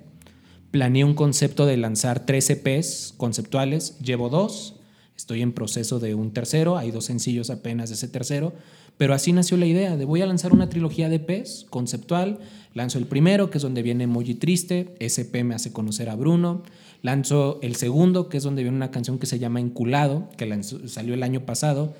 [0.70, 4.77] Planeé un concepto de lanzar tres EPs conceptuales, llevo dos,
[5.18, 8.54] estoy en proceso de un tercero, hay dos sencillos apenas de ese tercero,
[8.96, 12.38] pero así nació la idea de voy a lanzar una trilogía de EPs conceptual,
[12.72, 16.14] lanzo el primero, que es donde viene Emoji Triste, ese EP me hace conocer a
[16.14, 16.62] Bruno,
[17.02, 21.14] lanzo el segundo, que es donde viene una canción que se llama Enculado, que salió
[21.14, 21.94] el año pasado,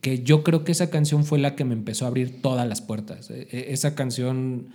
[0.00, 2.80] que yo creo que esa canción fue la que me empezó a abrir todas las
[2.80, 3.28] puertas.
[3.30, 4.68] E, e, esa canción,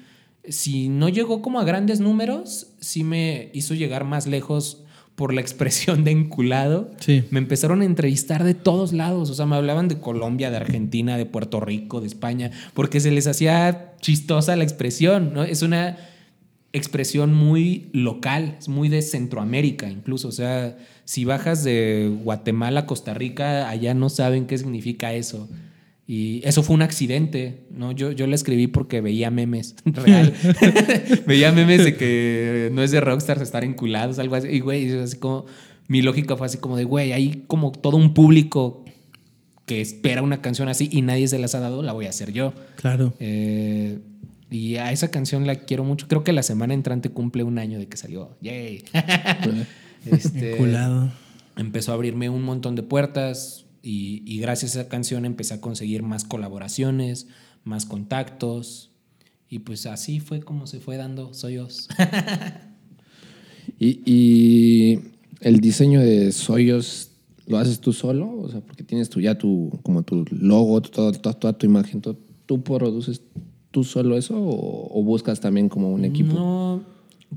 [0.43, 4.83] si no llegó como a grandes números, sí me hizo llegar más lejos
[5.17, 6.91] por la expresión de enculado.
[6.99, 7.23] Sí.
[7.31, 11.17] Me empezaron a entrevistar de todos lados, o sea, me hablaban de Colombia, de Argentina,
[11.17, 15.43] de Puerto Rico, de España, porque se les hacía chistosa la expresión, ¿no?
[15.43, 15.97] Es una
[16.71, 22.85] expresión muy local, es muy de Centroamérica incluso, o sea, si bajas de Guatemala a
[22.85, 25.49] Costa Rica, allá no saben qué significa eso.
[26.09, 27.91] Y eso fue un accidente, ¿no?
[27.91, 30.33] Yo, yo le escribí porque veía memes, real.
[31.27, 34.47] veía memes de que no es de rockstars estar enculados, algo así.
[34.47, 35.45] Y, güey, así como,
[35.89, 38.85] mi lógica fue así como de, güey, hay como todo un público
[39.65, 42.31] que espera una canción así y nadie se las ha dado, la voy a hacer
[42.31, 42.53] yo.
[42.77, 43.13] Claro.
[43.19, 43.99] Eh,
[44.49, 46.07] y a esa canción la quiero mucho.
[46.07, 48.37] Creo que la semana entrante cumple un año de que salió.
[48.39, 48.85] ¡Yay!
[50.05, 50.57] este,
[51.57, 55.61] empezó a abrirme un montón de puertas y, y, gracias a esa canción empecé a
[55.61, 57.27] conseguir más colaboraciones,
[57.63, 58.91] más contactos.
[59.49, 61.87] Y pues así fue como se fue dando Soyos.
[63.79, 64.99] y, y
[65.39, 67.11] el diseño de Soyos
[67.45, 71.13] lo haces tú solo, o sea, porque tienes tú ya tu, como tu logo, toda,
[71.13, 72.01] toda tu imagen,
[72.45, 73.21] tú produces
[73.71, 76.33] tú solo eso o, buscas también como un equipo?
[76.33, 76.83] No,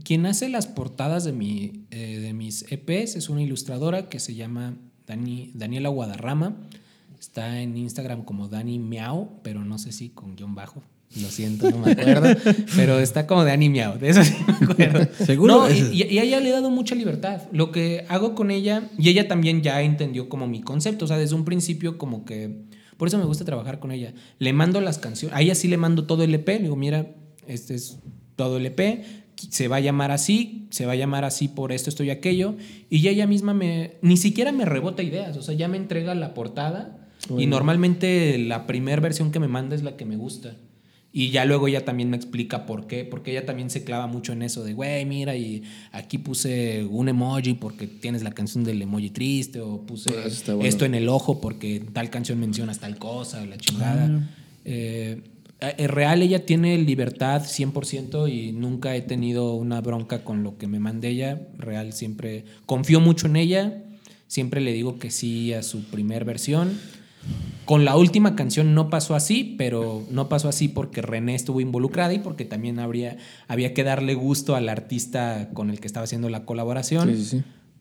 [0.03, 4.35] quien hace las portadas de, mi, eh, de mis EPs es una ilustradora que se
[4.35, 4.77] llama
[5.11, 6.55] Dani, Daniela Guadarrama.
[7.19, 10.83] Está en Instagram como Dani Miau, pero no sé si con guion bajo.
[11.21, 12.29] Lo siento, no me acuerdo.
[12.77, 15.09] pero está como Dani Miau, de eso sí me acuerdo.
[15.27, 15.63] Seguro.
[15.63, 17.43] No, y, y, a ella le he dado mucha libertad.
[17.51, 21.07] Lo que hago con ella, y ella también ya entendió como mi concepto.
[21.07, 22.63] O sea, desde un principio, como que
[22.97, 24.15] por eso me gusta trabajar con ella.
[24.39, 27.17] Le mando las canciones, a ella sí le mando todo el EP, le digo, mira,
[27.49, 27.99] este es
[28.37, 29.05] todo el EP,
[29.49, 32.55] se va a llamar así, se va a llamar así por esto, esto y aquello,
[32.91, 36.35] y ella misma me, ni siquiera me rebota ideas, o sea, ya me entrega la
[36.35, 36.97] portada
[37.37, 40.57] y normalmente la primera versión que me manda es la que me gusta.
[41.13, 44.33] Y ya luego ella también me explica por qué, porque ella también se clava mucho
[44.33, 48.81] en eso de, güey, mira, y aquí puse un emoji porque tienes la canción del
[48.81, 50.29] emoji triste, o puse ah,
[50.63, 54.09] esto en el ojo porque tal canción mencionas tal cosa, la chingada.
[54.09, 54.21] Ah.
[54.65, 55.21] Eh,
[55.89, 60.81] real ella tiene libertad 100% y nunca he tenido una bronca con lo que me
[60.81, 61.49] mande ella.
[61.59, 63.85] Real siempre confío mucho en ella,
[64.27, 66.79] siempre le digo que sí a su primer versión
[67.65, 72.13] con la última canción no pasó así, pero no pasó así porque René estuvo involucrada
[72.13, 76.29] y porque también habría, había que darle gusto al artista con el que estaba haciendo
[76.31, 77.15] la colaboración.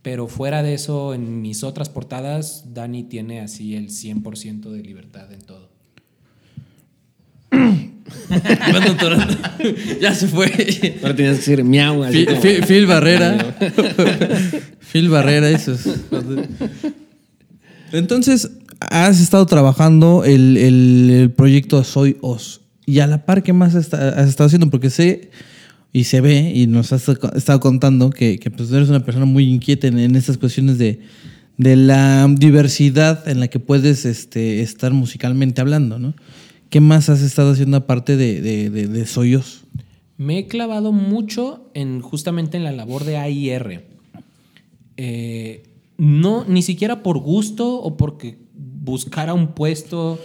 [0.04, 5.32] Pero fuera de eso, en mis otras portadas, Dani tiene así el 100% de libertad
[5.34, 5.69] en todo.
[10.02, 10.52] ya se fue.
[11.02, 12.04] Ahora tenías que decir miau.
[12.68, 13.56] Phil, Barrera.
[14.92, 15.76] Phil Barrera, eso
[17.92, 22.62] Entonces, has estado trabajando el, el, proyecto Soy Os.
[22.86, 23.86] Y a la par, ¿qué más has
[24.28, 24.70] estado haciendo?
[24.70, 25.30] Porque sé
[25.92, 29.46] y se ve, y nos has estado contando que, que pues eres una persona muy
[29.46, 31.00] inquieta en, en estas cuestiones de,
[31.58, 36.14] de, la diversidad en la que puedes este, estar musicalmente hablando, ¿no?
[36.70, 39.66] ¿Qué más has estado haciendo aparte de, de, de, de Soyos?
[40.18, 43.86] Me he clavado mucho en justamente en la labor de AIR.
[44.98, 45.64] Eh,
[45.98, 50.20] no, ni siquiera por gusto o porque buscara un puesto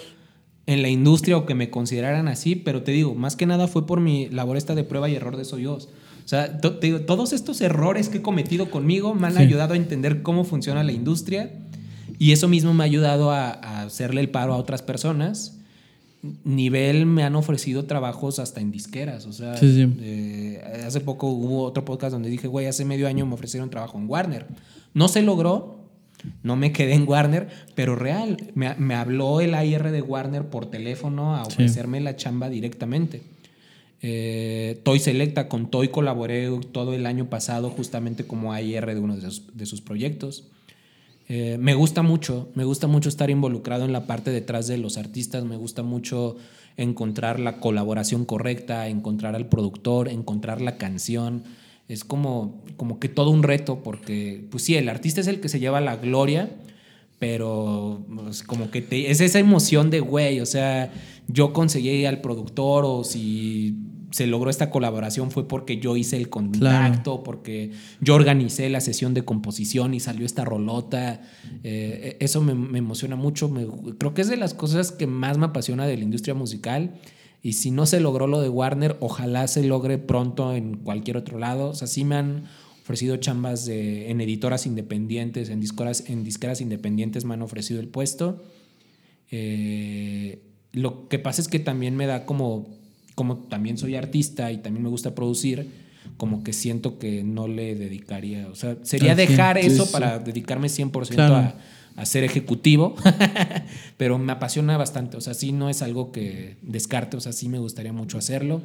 [0.67, 3.87] en la industria o que me consideraran así, pero te digo, más que nada fue
[3.87, 5.89] por mi labor esta de prueba y error de Soyos.
[6.25, 9.77] O sea, te digo, todos estos errores que he cometido conmigo me han ayudado a
[9.77, 11.53] entender cómo funciona la industria
[12.19, 13.51] y eso mismo me ha ayudado a,
[13.83, 15.59] hacerle el paro a otras personas.
[16.45, 19.27] Nivel me han ofrecido trabajos hasta en disqueras.
[19.27, 23.35] O sea, eh, hace poco hubo otro podcast donde dije, güey, hace medio año me
[23.35, 24.47] ofrecieron trabajo en Warner.
[24.95, 25.85] No se logró,
[26.43, 31.37] no me quedé en Warner, pero real, me, habló el AIR de Warner por teléfono
[31.37, 33.23] a ofrecerme la chamba directamente.
[34.01, 39.17] Eh, Toy Selecta, con Toy colaboré todo el año pasado justamente como AIR de uno
[39.17, 40.45] de sus, proyectos.
[41.29, 44.99] Eh, me gusta mucho, me gusta mucho estar involucrado en la parte detrás de los
[44.99, 46.37] artistas, me gusta mucho
[46.77, 51.45] encontrar la colaboración correcta, encontrar al productor, encontrar la canción.
[51.89, 55.49] Es como, como que todo un reto, porque, pues sí, el artista es el que
[55.49, 56.51] se lleva la gloria,
[57.19, 60.93] pero pues, como que te, es esa emoción de, güey, o sea,
[61.29, 63.77] yo conseguí al productor o si
[64.15, 69.13] se logró esta colaboración fue porque yo hice el contacto, porque yo organicé la sesión
[69.13, 71.21] de composición y salió esta rolota.
[71.65, 73.53] Eh, eso me, emociona mucho.
[73.99, 76.95] creo que es de las cosas que más me apasiona de la industria musical.
[77.43, 81.41] Y si no se logró lo de Warner, ojalá se logre pronto en cualquier otro
[81.41, 81.71] lado.
[81.71, 82.45] O sea, sí me han
[82.83, 87.89] ofrecido chambas de, en editoras independientes, en disqueras, en disqueras independientes me han ofrecido el
[87.89, 88.45] puesto.
[89.33, 90.41] Eh,
[90.71, 92.84] lo que pasa es que también me da como
[93.15, 95.71] como también soy artista y también me gusta producir,
[96.17, 101.19] como que siento que no le dedicaría, o sea, sería dejar eso para dedicarme 100%
[101.19, 101.55] a,
[101.97, 102.95] a, ser ejecutivo,
[103.97, 107.49] pero me apasiona bastante, o sea, sí no es algo que descarte, o sea, sí
[107.49, 108.63] me gustaría mucho hacerlo.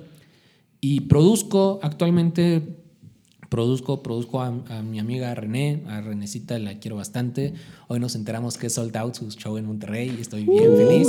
[0.82, 2.62] Y produzco actualmente
[3.50, 4.52] Produzco, produzco a,
[4.84, 7.54] mi amiga René, a Renecita la quiero bastante.
[7.88, 11.08] Hoy nos enteramos que es sold out su show en Monterrey y estoy bien feliz.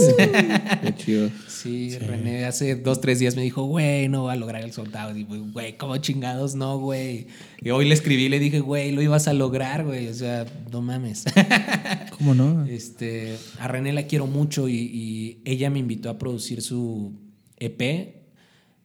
[0.82, 1.30] Qué chido.
[1.48, 4.96] Sí, René hace dos, tres días me dijo, güey, no va a lograr el sold
[4.96, 5.14] out.
[5.14, 7.26] Y güey, ¿cómo chingados no, güey?
[7.60, 10.08] Y hoy le escribí y le dije, güey, lo ibas a lograr, güey.
[10.08, 11.26] O sea, no mames.
[12.16, 12.64] ¿Cómo no?
[12.64, 17.12] Este, a René la quiero mucho y, y ella me invitó a producir su
[17.58, 18.19] EP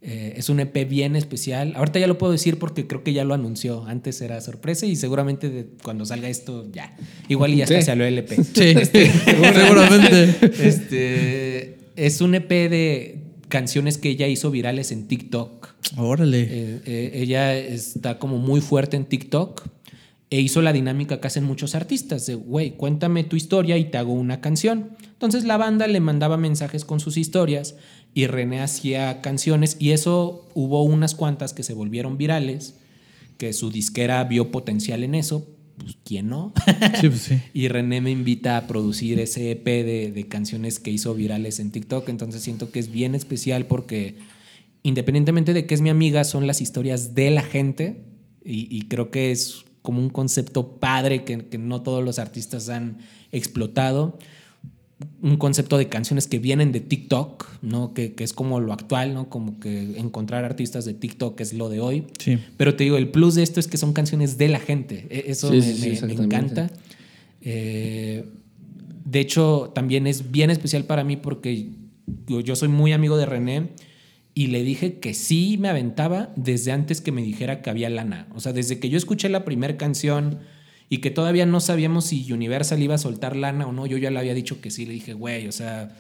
[0.07, 1.73] eh, es un EP bien especial.
[1.75, 3.85] Ahorita ya lo puedo decir porque creo que ya lo anunció.
[3.85, 6.95] Antes era sorpresa y seguramente cuando salga esto ya.
[7.27, 8.29] Igual y ya está, salió el EP.
[8.53, 10.35] Sí, este, seguramente.
[10.61, 15.69] Este, es un EP de canciones que ella hizo virales en TikTok.
[15.97, 16.41] Órale.
[16.41, 19.63] Eh, eh, ella está como muy fuerte en TikTok
[20.29, 23.97] e hizo la dinámica que hacen muchos artistas de, güey, cuéntame tu historia y te
[23.97, 24.91] hago una canción.
[25.13, 27.75] Entonces la banda le mandaba mensajes con sus historias
[28.15, 32.75] y René hacía canciones y eso hubo unas cuantas que se volvieron virales,
[33.37, 35.45] que su disquera vio potencial en eso,
[35.77, 36.53] pues ¿quién no?
[37.01, 37.41] Sí, pues sí.
[37.53, 42.07] y René me invita a producir ese EP de, canciones que hizo virales en TikTok,
[42.07, 44.15] entonces siento que es bien especial porque
[44.81, 48.05] independientemente de que es mi amiga, son las historias de la gente
[48.45, 52.99] y, creo que es como un concepto padre que, que no todos los artistas han
[53.33, 54.17] explotado
[55.21, 57.93] un concepto de canciones que vienen de TikTok, ¿no?
[57.93, 59.29] Que, es como lo actual, ¿no?
[59.29, 62.05] Como que encontrar artistas de TikTok es lo de hoy.
[62.17, 62.37] Sí.
[62.57, 65.07] Pero te digo, el plus de esto es que son canciones de la gente.
[65.09, 66.71] E, eso me, encanta.
[67.41, 68.25] Eh,
[69.03, 71.69] de hecho, también es bien especial para mí porque
[72.27, 73.69] yo, soy muy amigo de René
[74.33, 78.27] y le dije que sí me aventaba desde antes que me dijera que había lana.
[78.33, 80.39] O sea, desde que yo escuché la primera canción
[80.89, 83.85] y que todavía no sabíamos si Universal iba a soltar lana o no.
[83.85, 85.95] Yo ya le había dicho que sí, le dije, güey, o sea,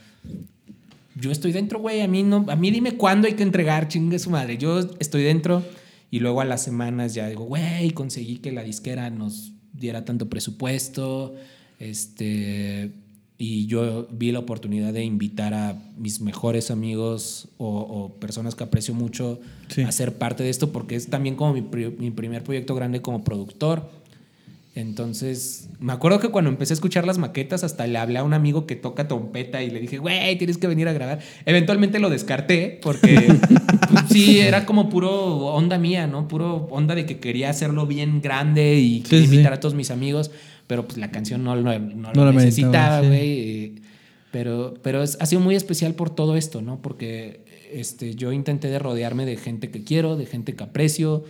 [1.15, 4.19] yo estoy dentro, güey, a mí no, a mí dime cuándo hay que entregar, chingue
[4.19, 4.57] su madre.
[4.57, 5.63] Yo estoy dentro
[6.11, 10.29] y luego a las semanas ya digo, güey, conseguí que la disquera nos diera tanto
[10.29, 11.35] presupuesto,
[11.79, 12.91] este,
[13.37, 18.93] y yo vi la oportunidad de invitar a mis mejores amigos o, personas que aprecio
[18.93, 19.39] mucho
[19.85, 23.25] a ser parte de esto porque es también como mi, mi primer proyecto grande como
[23.25, 23.89] productor
[24.75, 28.33] entonces, me acuerdo que cuando empecé a escuchar las maquetas, hasta le hablé a un
[28.33, 31.19] amigo que toca trompeta y le dije, güey, tienes que venir a grabar.
[31.45, 33.33] Eventualmente lo descarté porque
[33.89, 35.11] pues, sí, era como puro
[35.45, 36.27] onda mía, ¿no?
[36.27, 40.31] Puro onda de que quería hacerlo bien grande y invitar a todos mis amigos,
[40.67, 43.75] pero pues la canción no, lo necesitaba, güey.
[44.31, 46.81] Pero, pero ha sido muy especial por todo esto, ¿no?
[46.81, 51.23] Porque este, yo intenté de rodearme de gente que quiero, de gente que aprecio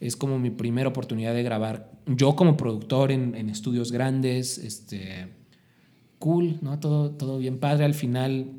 [0.00, 5.28] es como mi primera oportunidad de grabar yo como productor en, estudios grandes, este,
[6.18, 6.78] cool, ¿no?
[6.78, 7.84] Todo, todo bien padre.
[7.84, 8.52] Al final,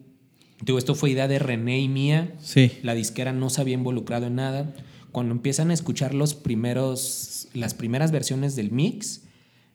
[0.61, 2.35] digo, esto fue idea de René y mía.
[2.39, 2.71] Sí.
[2.83, 4.73] La disquera no se había involucrado en nada.
[5.11, 9.23] Cuando empiezan a escuchar los primeros, las primeras versiones del mix,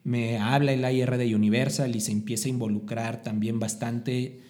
[0.05, 4.41] me habla el AIR de Universal y se empieza a involucrar también bastante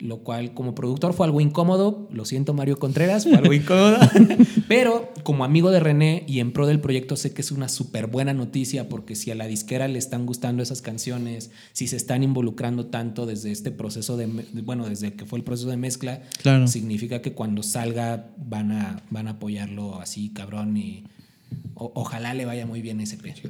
[0.00, 3.98] lo cual como productor fue algo incómodo, lo siento Mario Contreras, fue algo incómodo,
[4.68, 8.06] pero como amigo de René y en pro del proyecto sé que es una súper
[8.06, 12.22] buena noticia porque si a la disquera le están gustando esas canciones, si se están
[12.22, 14.26] involucrando tanto desde este proceso de,
[14.64, 16.22] bueno, desde que fue el proceso de mezcla,
[16.66, 21.04] significa que cuando salga van a, van a apoyarlo así, cabrón, y
[21.74, 23.48] ojalá le vaya muy bien ese pecho.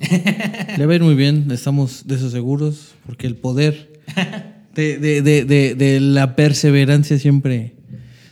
[0.76, 4.00] Le va a ir muy bien, estamos de eso seguros, porque el poder
[4.80, 7.74] de, de, de, de, la perseverancia siempre,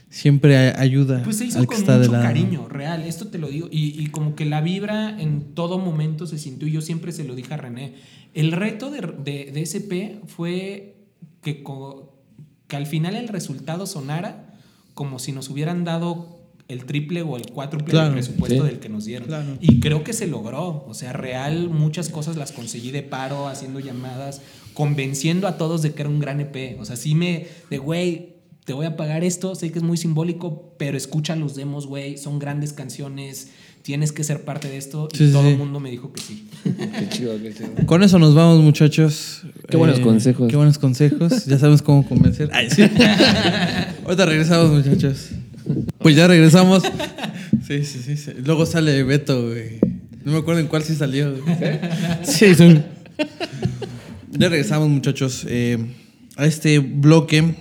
[0.09, 1.23] siempre ayuda.
[1.23, 3.69] Pues se hizo con mucho cariño, real, esto te lo digo.
[3.71, 7.25] Y, y, como que la vibra en todo momento se sintió, y yo siempre se
[7.25, 7.95] lo dije a René.
[8.35, 9.01] El reto de,
[9.53, 10.97] de, SP fue
[11.43, 11.65] que,
[12.67, 14.55] que al final el resultado sonara
[14.95, 16.38] como si nos hubieran dado
[16.69, 19.59] el triple o el cuádruple del presupuesto del que nos dieron.
[19.61, 20.85] Y creo que se logró.
[20.87, 24.43] O sea, real, muchas cosas las conseguí de paro, haciendo llamadas,
[24.75, 26.79] convenciendo a todos de que era un gran EP.
[26.79, 29.97] O sea, sí me, de güey, te voy a pagar esto, sé que es muy
[29.97, 33.49] simbólico, pero escucha los demos, güey, son grandes canciones,
[33.81, 35.09] tienes que ser parte de esto.
[35.19, 36.47] y todo el mundo me dijo que sí.
[36.65, 37.71] qué chido, qué chido.
[37.87, 39.41] Con eso nos vamos, muchachos.
[39.71, 40.51] Qué buenos eh, consejos.
[40.51, 41.47] Qué buenos consejos.
[41.47, 42.51] Ya sabemos cómo convencer.
[42.53, 42.83] Ay, sí.
[44.05, 45.31] Ahorita regresamos, muchachos.
[45.99, 46.83] Pues ya regresamos.
[47.67, 48.31] Sí, sí, sí.
[48.45, 49.79] Luego sale Beto, güey.
[50.25, 51.35] No me acuerdo en cuál sí salió.
[52.23, 52.83] Sí, sí.
[54.31, 55.79] Ya regresamos, muchachos, eh,
[56.37, 57.57] a este bloque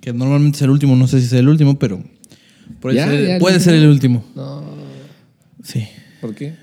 [0.00, 2.04] que normalmente es el último, no sé si es el último, pero
[2.80, 4.22] puede, ser, puede ser, el último.
[4.34, 4.62] No.
[5.62, 5.88] Sí.
[6.20, 6.54] ¿Por qué?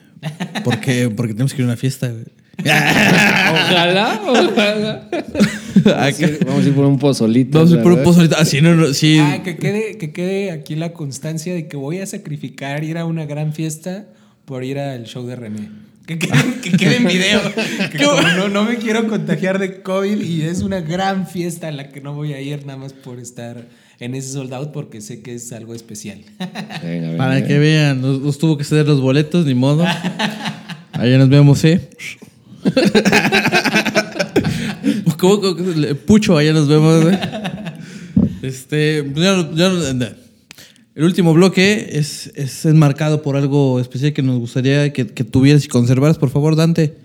[0.64, 2.14] Porque, porque tenemos que ir a una fiesta.
[2.60, 5.10] ojalá, ojalá.
[6.46, 7.60] Vamos a, ir, por un pozolito.
[7.60, 8.36] Vamos a ir por un pozolito.
[8.38, 9.20] Así ah, no, no, sí.
[9.20, 13.06] Ah, que quede, que quede aquí la constancia de que voy a sacrificar ir a
[13.06, 14.08] una gran fiesta
[14.46, 15.70] por ir al show de René.
[16.06, 17.42] Que quede, en video.
[17.92, 21.90] Que no, no me quiero contagiar de COVID y es una gran fiesta a la
[21.90, 23.68] que no voy a ir nada más por estar
[24.00, 26.20] en ese sold out porque sé que es algo especial.
[27.18, 29.86] Para que vean, nos, tuvo que ceder los boletos, ni modo.
[30.92, 31.88] Allá nos vemos, ¿eh?
[36.06, 37.20] Pucho, allá nos vemos, ¿eh?
[38.42, 40.16] Este, ya, ya,
[40.96, 45.64] el último bloque es, es, enmarcado por algo especial que nos gustaría que, que tuvieras
[45.64, 46.18] y conservaras.
[46.18, 46.96] Por favor, Dante.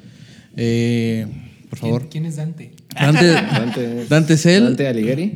[0.56, 1.26] Eh,
[1.68, 2.08] por favor.
[2.10, 2.72] ¿Quién, es Dante?
[2.94, 4.64] Dante, Dante, Dante es él.
[4.64, 5.32] Dante Alighieri.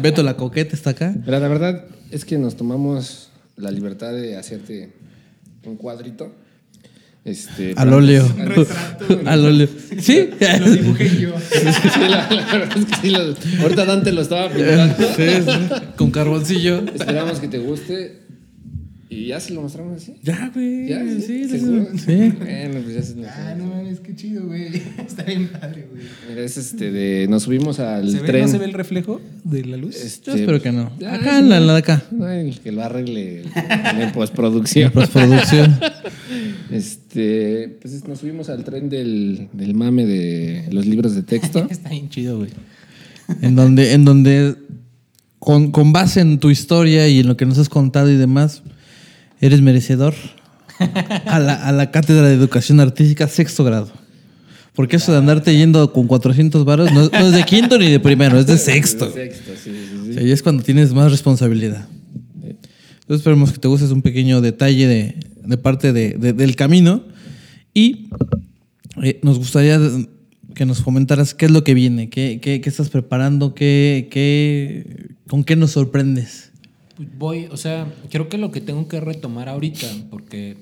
[0.00, 1.14] Beto la coqueta está acá.
[1.24, 4.92] Pero la verdad es que nos tomamos la libertad de hacerte
[5.64, 6.32] un cuadrito
[7.24, 8.28] este, al óleo.
[9.26, 9.68] Al óleo.
[9.98, 10.30] ¿Sí?
[10.60, 11.32] Lo dibujé yo.
[11.52, 13.56] Sí, la, verdad es que sí.
[13.60, 14.96] ahorita Dante lo estaba pintando.
[15.16, 16.82] Sí, sí, Con carboncillo.
[16.94, 18.21] Esperamos que te guste.
[19.12, 20.14] ¿Y ya se lo mostramos así?
[20.22, 20.88] Ya, güey.
[20.88, 21.58] Ya, sí, sí.
[21.58, 22.32] Sí.
[22.38, 24.68] Bueno, pues ya se lo Ah, no mames, qué chido, güey.
[25.06, 26.04] Está bien padre, güey.
[26.30, 27.28] Mira, es este de.
[27.28, 28.32] Nos subimos al ¿Se tren.
[28.32, 29.96] Ve, ¿No se ve el reflejo de la luz?
[29.96, 30.92] Este, Yo espero que no.
[31.06, 32.02] acá en la, la de acá.
[32.22, 33.42] Ay, que lo arregle
[34.00, 34.86] en postproducción.
[34.86, 35.78] En postproducción.
[36.70, 37.76] este.
[37.82, 41.66] Pues nos subimos al tren del, del mame de los libros de texto.
[41.70, 42.50] Está bien chido, güey.
[43.42, 44.56] En donde, en donde
[45.38, 48.62] con, con base en tu historia y en lo que nos has contado y demás
[49.42, 50.14] eres merecedor
[51.26, 51.38] a
[51.72, 53.90] la, cátedra de educación artística sexto grado.
[54.74, 58.38] Porque eso de andarte yendo con 400 varos no, es de quinto ni de primero,
[58.38, 59.06] es de sexto.
[59.06, 60.30] De sexto, sí, sí, sí.
[60.30, 61.86] es cuando tienes más responsabilidad.
[62.42, 67.04] Entonces esperemos que te guste un pequeño detalle de, parte del camino.
[67.74, 68.08] Y
[69.02, 69.78] eh, nos gustaría
[70.54, 75.44] que nos comentaras qué es lo que viene, qué, qué, estás preparando, qué, qué, con
[75.44, 76.51] qué nos sorprendes.
[76.98, 80.56] Voy, o sea, creo que lo que tengo que retomar ahorita, porque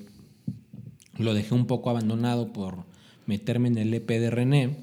[1.17, 2.85] lo dejé un poco abandonado por
[3.25, 4.75] meterme en el EP de René,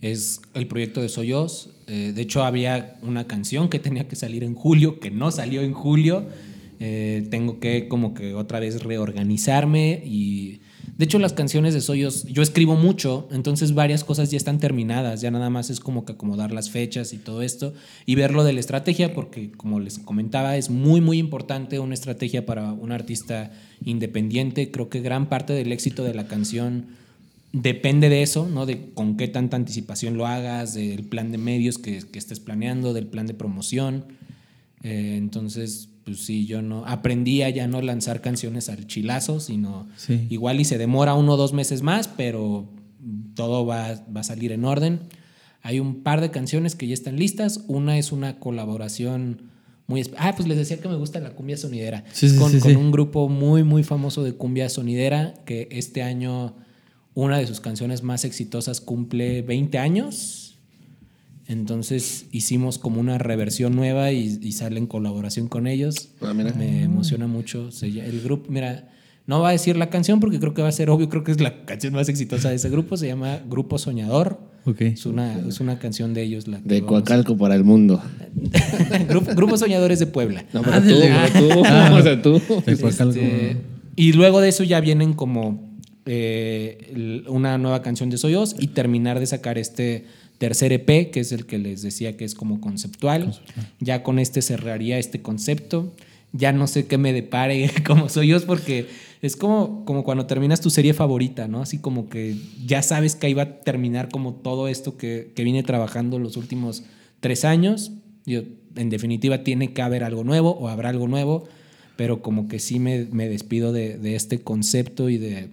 [0.00, 1.70] es el proyecto de Soyos.
[1.86, 5.62] Eh, de hecho, había una canción que tenía que salir en julio, que no salió
[5.62, 6.26] en julio.
[6.78, 10.60] Eh, tengo que como que otra vez reorganizarme y
[10.96, 15.20] de hecho, las canciones de Soyos, yo escribo mucho, entonces varias cosas ya están terminadas,
[15.20, 17.74] ya nada más es como que acomodar las fechas y todo esto
[18.06, 22.46] y verlo de la estrategia, porque como les comentaba, es muy, muy importante una estrategia
[22.46, 23.52] para un artista
[23.84, 24.70] independiente.
[24.70, 26.86] Creo que gran parte del éxito de la canción
[27.52, 28.64] depende de eso, ¿no?
[28.64, 32.94] De con qué tanta anticipación lo hagas, del plan de medios que, que estés planeando,
[32.94, 34.06] del plan de promoción.
[34.82, 39.88] Eh, entonces, pues sí, yo no aprendí a ya no lanzar canciones al chilazo, sino
[40.30, 42.72] igual y se demora uno o dos meses más, pero
[43.34, 45.00] todo va, va, a salir en orden.
[45.62, 47.64] Hay un par de canciones que ya están listas.
[47.66, 49.50] Una es una colaboración
[49.88, 50.08] muy...
[50.16, 52.04] Ah, pues les decía que me gusta la cumbia sonidera.
[52.38, 56.54] con, con un grupo muy, muy famoso de cumbia sonidera que este año
[57.14, 60.45] una de sus canciones más exitosas cumple 20 años
[61.48, 66.10] entonces hicimos como una reversión nueva y, sale en colaboración con ellos.
[66.20, 67.68] Ah, Me emociona mucho.
[67.82, 68.88] El grupo, mira,
[69.26, 71.32] no va a decir la canción porque creo que va a ser obvio, creo que
[71.32, 72.96] es la canción más exitosa de ese grupo.
[72.96, 74.40] Se llama Grupo Soñador.
[74.64, 74.88] Okay.
[74.88, 76.48] Es, una, es una canción de ellos.
[76.48, 78.02] La de Coacalco para el mundo.
[79.36, 80.44] grupo, Soñadores de Puebla.
[80.52, 80.88] No, pero tú,
[81.38, 82.42] tú, ah, tú.
[82.66, 83.56] Este,
[83.94, 89.18] y luego de eso ya vienen como eh, una nueva canción de Soyos y terminar
[89.18, 90.06] de sacar este
[90.38, 93.38] tercer EP, que es el que les decía que es como conceptual.
[93.80, 95.94] Ya con este cerraría este concepto.
[96.32, 98.86] Ya no sé qué me depare como soy yo, porque
[99.22, 101.62] es como, como cuando terminas tu serie favorita, ¿no?
[101.62, 105.44] Así como que ya sabes que ahí va a terminar como todo esto que, que
[105.44, 106.84] vine trabajando los últimos
[107.20, 107.92] tres años.
[108.26, 108.42] Yo,
[108.74, 111.48] en definitiva, tiene que haber algo nuevo o habrá algo nuevo.
[111.96, 115.48] pero como que sí me, despido de, este concepto y de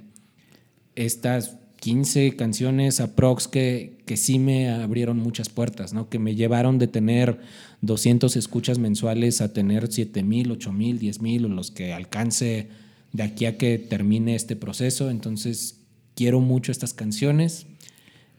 [0.96, 6.10] estas 15 canciones aprox que, que sí me abrieron muchas puertas, ¿no?
[6.10, 7.40] que me llevaron de tener
[7.82, 12.68] 200 escuchas mensuales a tener 7 mil, 8 mil, 10 mil o los que alcance
[13.14, 15.10] de aquí a que termine este proceso.
[15.10, 15.80] Entonces
[16.16, 17.66] quiero mucho estas canciones.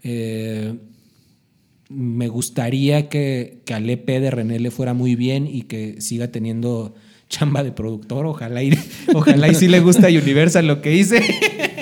[0.03, 0.75] Eh,
[1.89, 6.29] me gustaría que, que, al EP de René le fuera muy bien y que siga
[6.29, 6.95] teniendo
[7.29, 8.27] chamba de productor.
[8.27, 8.79] Ojalá y,
[9.15, 11.23] ojalá y sí le gusta Universal lo que hice.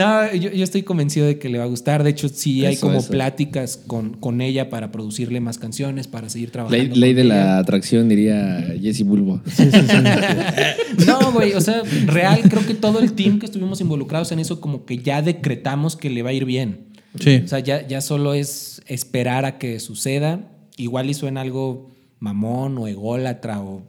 [0.00, 2.02] no, yo, estoy convencido de que le va a gustar.
[2.02, 6.50] De hecho, sí hay como pláticas con, con, ella para producirle más canciones, para seguir
[6.50, 6.96] trabajando.
[6.96, 9.42] Ley, de la atracción, diría Jesse Bulbo.
[11.06, 14.58] no, güey, o sea, real, creo que todo el team que estuvimos involucrados en eso,
[14.58, 16.86] como que ya decretamos que le va a ir bien.
[17.18, 17.42] Sí.
[17.44, 20.40] O sea, ya, ya solo es esperar a que suceda.
[20.78, 21.90] Igual y suena algo
[22.20, 23.82] mamón o ególatra o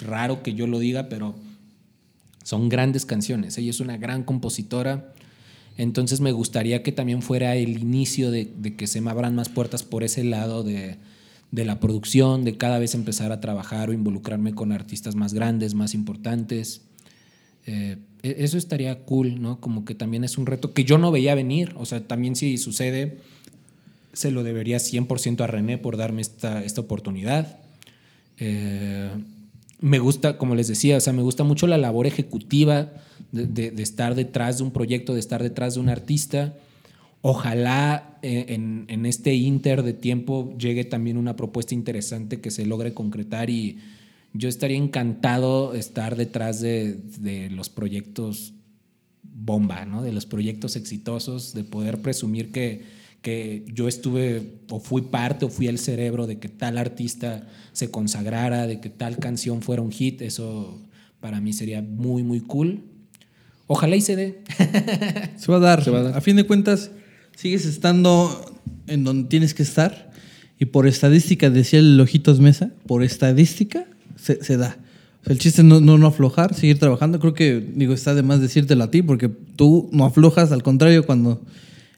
[0.00, 1.36] raro que yo lo diga, pero
[2.42, 3.56] son grandes canciones.
[3.58, 5.12] Ella es una gran compositora.
[5.76, 9.82] Entonces me gustaría que también fuera el inicio de, que se me abran más puertas
[9.82, 10.96] por ese lado de,
[11.52, 15.94] la producción, de cada vez empezar a trabajar o involucrarme con artistas más grandes, más
[15.94, 16.82] importantes.
[17.66, 19.60] Eh, e, eso estaría cool, ¿no?
[19.60, 21.74] Como que también es un reto que yo no veía venir.
[21.76, 23.18] O sea, también si sucede,
[24.12, 27.58] se lo debería 100% a René por darme esta, oportunidad.
[28.38, 29.10] Eh,
[29.80, 32.92] me gusta, como les decía, o sea, me gusta mucho la labor ejecutiva
[33.32, 36.54] de, estar detrás de un proyecto, de estar detrás de un artista.
[37.22, 42.94] Ojalá eh, en, este inter de tiempo llegue también una propuesta interesante que se logre
[42.94, 43.78] concretar y
[44.32, 48.54] yo estaría encantado estar detrás de, de los proyectos
[49.22, 50.02] bomba, ¿no?
[50.02, 52.84] de los proyectos exitosos, de poder presumir que,
[53.26, 57.90] que yo estuve o fui parte o fui el cerebro de que tal artista se
[57.90, 60.80] consagrara, de que tal canción fuera un hit, eso
[61.18, 62.84] para mí sería muy, muy cool.
[63.66, 64.42] Ojalá y se dé.
[65.38, 65.80] Se va a dar.
[66.14, 66.92] a, fin de cuentas,
[67.34, 68.54] sigues estando
[68.86, 70.12] en donde tienes que estar
[70.60, 74.78] y por estadística, decía el Ojitos Mesa, por estadística se, da.
[75.24, 77.18] el chiste es no, no, no, aflojar, seguir trabajando.
[77.18, 81.04] Creo que, digo, está de más decírtelo a ti porque tú no aflojas, al contrario,
[81.04, 81.42] cuando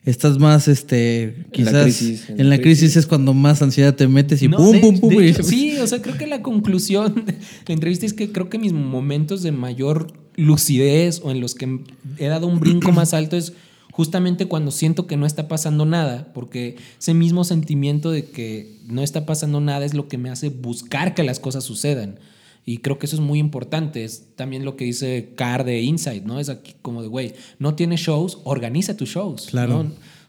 [0.04, 4.80] estás más, este, quizás en la crisis, es cuando más ansiedad te metes y pum,
[4.80, 5.12] pum, pum.
[5.42, 7.34] sí, o sea, creo que la conclusión de
[7.66, 11.80] la entrevista es que creo que mis momentos de mayor lucidez o en los que
[12.18, 13.52] he dado un brinco más alto es
[13.98, 19.02] justamente cuando siento que no está pasando nada, porque ese mismo sentimiento de que no
[19.02, 22.20] está pasando nada es lo que me hace buscar que las cosas sucedan.
[22.68, 24.04] Y creo que eso es muy importante.
[24.04, 26.38] Es también lo que dice Car de Insight, ¿no?
[26.38, 29.46] Es aquí como de, güey, no tienes shows, organiza tus shows.
[29.46, 29.86] Claro.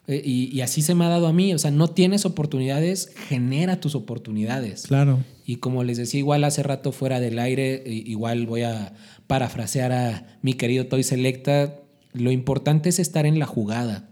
[0.08, 1.54] Eh, y, así se me ha dado a mí.
[1.54, 4.84] O sea, no tienes oportunidades, genera tus oportunidades.
[4.88, 5.20] Claro.
[5.46, 8.94] Y como les decía, igual hace rato fuera del aire, igual voy a
[9.28, 11.76] parafrasear a mi querido Toy Selecta.
[12.14, 14.08] Lo importante es estar en la jugada.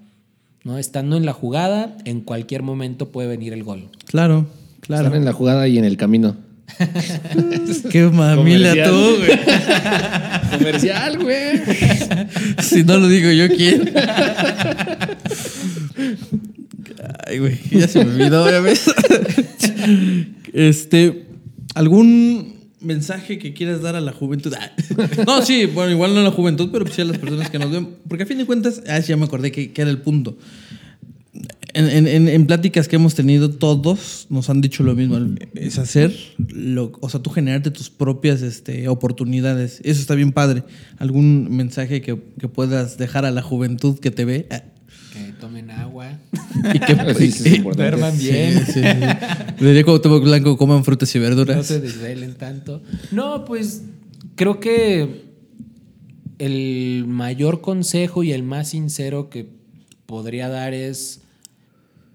[0.65, 0.77] ¿no?
[0.77, 3.87] Estando en la jugada, en cualquier momento puede venir el gol.
[4.05, 4.47] Claro,
[4.81, 5.05] claro.
[5.05, 6.35] Estar en la jugada y en el camino.
[7.91, 9.39] Qué mamila tú, güey.
[10.57, 11.61] Comercial, güey.
[12.61, 13.93] Si no lo digo yo, ¿quién?
[17.25, 18.85] Ay, güey, ya se me olvidó, ya ves.
[20.53, 21.25] Este,
[21.75, 24.53] ¿algún mensaje que quieras dar a la juventud?
[24.59, 24.71] Ah.
[25.25, 27.71] No, sí, bueno, igual no a la juventud, pero sí a las personas que nos
[27.71, 27.95] ven.
[28.07, 30.37] Porque a fin de cuentas, ah, ya me acordé que, que era el punto
[31.73, 35.19] en, pláticas que hemos tenido, todos nos han dicho lo mismo.
[35.53, 39.79] Es hacer, lo, o sea, tú generarte tus propias este, oportunidades.
[39.83, 40.63] Eso está bien padre.
[40.97, 44.47] ¿Algún mensaje que, puedas dejar a la juventud que te ve?
[45.13, 46.17] Que tomen agua.
[46.73, 48.65] Y que duerman bien.
[48.65, 51.55] Sí, sí, como blanco, coman frutas y verduras.
[51.55, 52.81] No se desvelen tanto.
[53.11, 53.83] No, pues
[54.35, 55.27] creo que
[56.39, 59.49] el mayor consejo y el más sincero que
[60.07, 61.21] podría dar es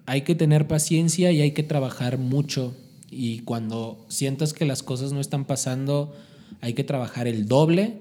[0.07, 2.75] hay que tener paciencia y hay que trabajar mucho.
[3.11, 6.15] Y cuando sientas que las cosas no están pasando,
[6.61, 7.99] hay que trabajar el doble.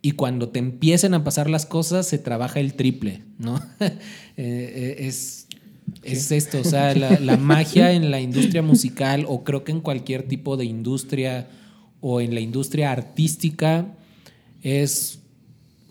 [0.00, 3.60] Y cuando te empiecen a pasar las cosas, se trabaja el triple, ¿no?
[4.40, 5.48] Eh, eh, es,
[6.04, 9.80] es esto, o sea, la, la magia en la industria musical o creo que en
[9.80, 11.48] cualquier tipo de industria
[12.00, 13.96] o en la industria artística
[14.62, 15.18] es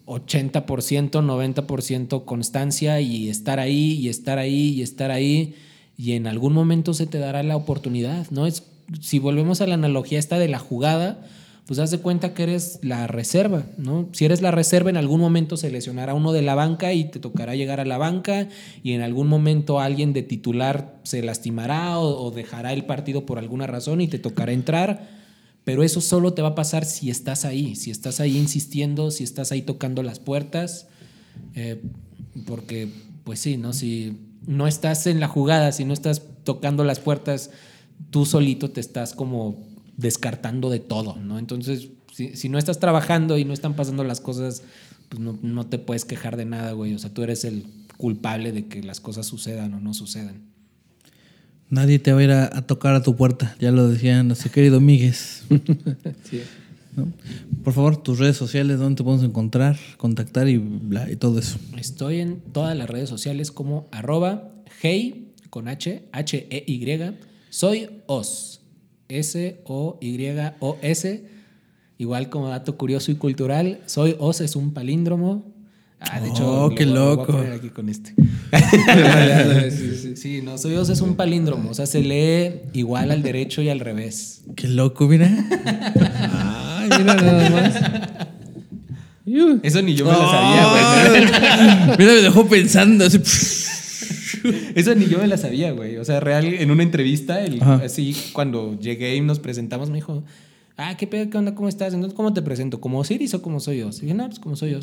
[0.08, 5.56] 80%, 90% constancia y estar ahí y estar ahí y estar ahí
[5.98, 8.46] y en algún momento se te dará la oportunidad, ¿no?
[8.46, 8.64] Es,
[9.02, 11.26] si volvemos a la analogía esta de la jugada,
[11.66, 14.08] pues haz de cuenta que eres la reserva, ¿no?
[14.14, 17.20] Si eres la reserva, en algún momento se lesionará uno de la banca y te
[17.20, 18.48] tocará llegar a la banca
[18.84, 23.40] y en algún momento alguien de titular se lastimará o, o dejará el partido por
[23.40, 25.18] alguna razón y te tocará entrar
[25.68, 29.26] Pero eso solo te va a pasar si estás ahí, si estás ahí insistiendo, si
[29.26, 30.88] estás ahí tocando las puertas,
[31.56, 31.82] eh,
[32.46, 32.88] porque
[33.26, 33.74] pues sí, ¿no?
[33.74, 37.50] Si no estás en la jugada, si no estás tocando las puertas,
[38.12, 41.38] tú solito te estás como descartando de todo, ¿no?
[41.38, 44.64] Entonces, si, no estás trabajando y no están pasando las cosas,
[45.10, 46.94] pues no, no te puedes quejar de nada, güey.
[46.94, 47.66] O sea, tú eres el
[47.98, 50.47] culpable de que las cosas sucedan o no sucedan.
[51.70, 54.80] Nadie te va a ir a, tocar a tu puerta, ya lo decía nuestro querido
[54.80, 55.44] Míguez.
[57.64, 60.64] Por favor, tus redes sociales, ¿dónde te podemos encontrar, contactar y,
[61.10, 61.58] y todo eso?
[61.78, 67.16] Estoy en todas las redes sociales como arroba hey con H, H-E-Y.
[67.50, 68.62] Soy Os,
[69.10, 69.78] S-O-Y-O-S.
[72.00, 75.57] Igual como dato curioso y cultural, soy Os es un palíndromo
[76.00, 77.38] Ah, de hecho, oh, qué loco.
[77.56, 78.14] aquí con este.
[80.16, 81.72] sí, no, soy es un palíndromo.
[81.72, 84.44] O sea, se lee igual al derecho y al revés.
[84.56, 85.28] Qué loco, mira.
[86.80, 87.76] Ay, mira nada más.
[89.64, 91.26] Eso ni yo me lo sabía, güey.
[91.98, 93.06] mira, me dejó pensando.
[93.06, 93.20] Así.
[94.76, 95.98] Eso ni yo me la sabía, güey.
[95.98, 97.40] O sea, real, en una entrevista,
[97.84, 100.24] así, cuando llegué y nos presentamos, me dijo,
[100.78, 101.30] ah, ¿qué pedo?
[101.32, 101.56] ¿Qué onda?
[101.56, 101.96] ¿Cómo estás?
[101.96, 102.80] Entonces, ¿cómo te presento?
[102.80, 103.90] ¿Como Osiris o como soy yo?
[103.90, 104.80] Y dije, no, pues como soy yo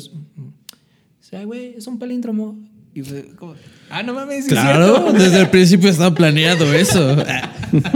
[1.27, 2.55] sea, güey, es un palíndromo.
[2.93, 3.55] Y fue como,
[3.89, 4.45] ah, no mames.
[4.45, 7.17] Claro, desde el principio estaba planeado eso.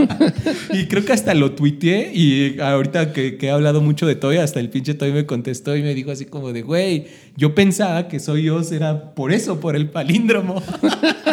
[0.74, 4.60] y creo que hasta lo tuiteé y ahorita que, he hablado mucho de Toy, hasta
[4.60, 7.06] el pinche Toy me contestó y me dijo así como de, güey,
[7.38, 10.64] yo pensaba que soy yo, era por eso, por el palíndromo.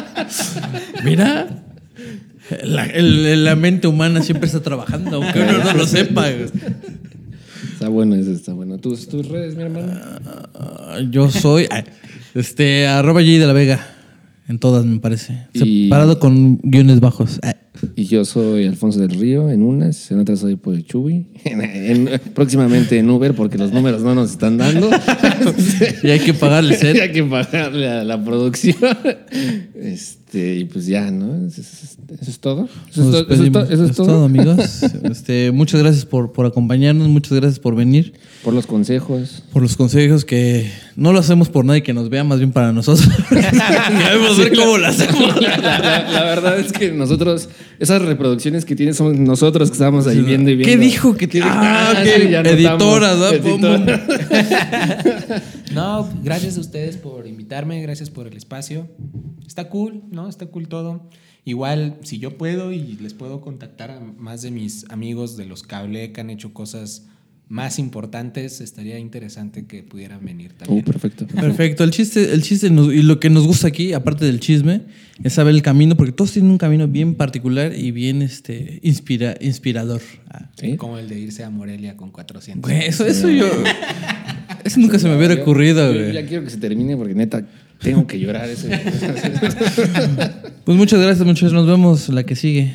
[1.05, 1.63] Mira.
[2.63, 6.27] La, mente humana siempre está trabajando, aunque uno no lo sepa.
[7.87, 8.79] Está bueno eso, está bueno.
[8.79, 9.93] ¿Tus, tus redes, mi hermano?
[10.57, 11.69] Ah, yo soy
[12.35, 13.79] este arroba G de la Vega.
[14.49, 15.47] En todas, me parece.
[15.55, 17.39] Separado con guiones bajos.
[17.45, 17.55] Ah.
[17.95, 21.29] Y yo soy Alfonso del Río en unas, en otras soy por Chubi.
[22.35, 24.91] próximamente en Uber porque los números no nos están dando.
[26.03, 26.97] y hay que pagarle set.
[27.01, 28.77] hay que pagarle a la producción.
[29.77, 31.47] Este, y pues ya, ¿no?
[31.47, 32.69] Eso, es todo.
[32.91, 33.27] Eso,
[33.85, 34.25] es, todo.
[34.25, 34.83] amigos.
[35.05, 38.15] Este, muchas gracias por, por acompañarnos, muchas gracias por venir.
[38.47, 39.43] Por los consejos.
[39.53, 42.73] Por los consejos que no lo hacemos por nadie que nos vea, más bien para
[42.73, 43.09] nosotros.
[43.31, 45.41] Debemos ver cómo lo hacemos.
[45.41, 47.49] La, verdad es que nosotros,
[47.81, 50.73] esas reproducciones que tiene son nosotros que estamos ahí viendo y viendo.
[50.73, 51.49] ¿Qué dijo que tiene?
[51.51, 53.79] Ah, ah editoras, ¿no?
[55.75, 58.87] no, gracias a ustedes por invitarme, gracias por el espacio.
[59.45, 60.29] Está cool, ¿no?
[60.29, 61.11] Está cool todo.
[61.45, 65.65] Igual, si yo puedo y les puedo contactar a más de mis amigos de los
[65.65, 67.09] cable que han hecho cosas
[67.49, 70.81] más importantes, estaría interesante que pudieran venir también.
[70.81, 71.27] Uh, perfecto.
[71.29, 71.85] Perfecto.
[71.85, 74.83] El chiste, el chiste y lo que nos gusta aquí, aparte del chisme,
[75.23, 79.37] es saber el camino, porque todos tienen un camino bien particular y bien este, inspira,
[79.41, 80.01] inspirador.
[80.29, 80.51] Ah.
[80.77, 82.69] Como el de irse a Morelia con 400.
[82.71, 83.47] eso, eso yo.
[84.65, 86.13] eso nunca se me hubiera ocurrido, güey.
[86.13, 87.47] Ya quiero que se termine porque neta
[87.81, 88.49] tengo que llorar.
[88.49, 88.69] Ese.
[90.65, 91.53] pues muchas gracias, muchachos.
[91.53, 92.75] Nos vemos la que sigue.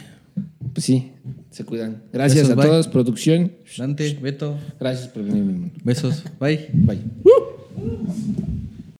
[0.73, 1.11] Pues sí.
[1.51, 2.01] Se cuidan.
[2.11, 3.51] Gracias a todos, producción.
[3.77, 4.57] Dante, Beto.
[4.79, 6.23] Gracias por venir, Besos.
[6.39, 6.69] Bye.
[6.73, 7.01] Bye.
[7.23, 8.70] Uh.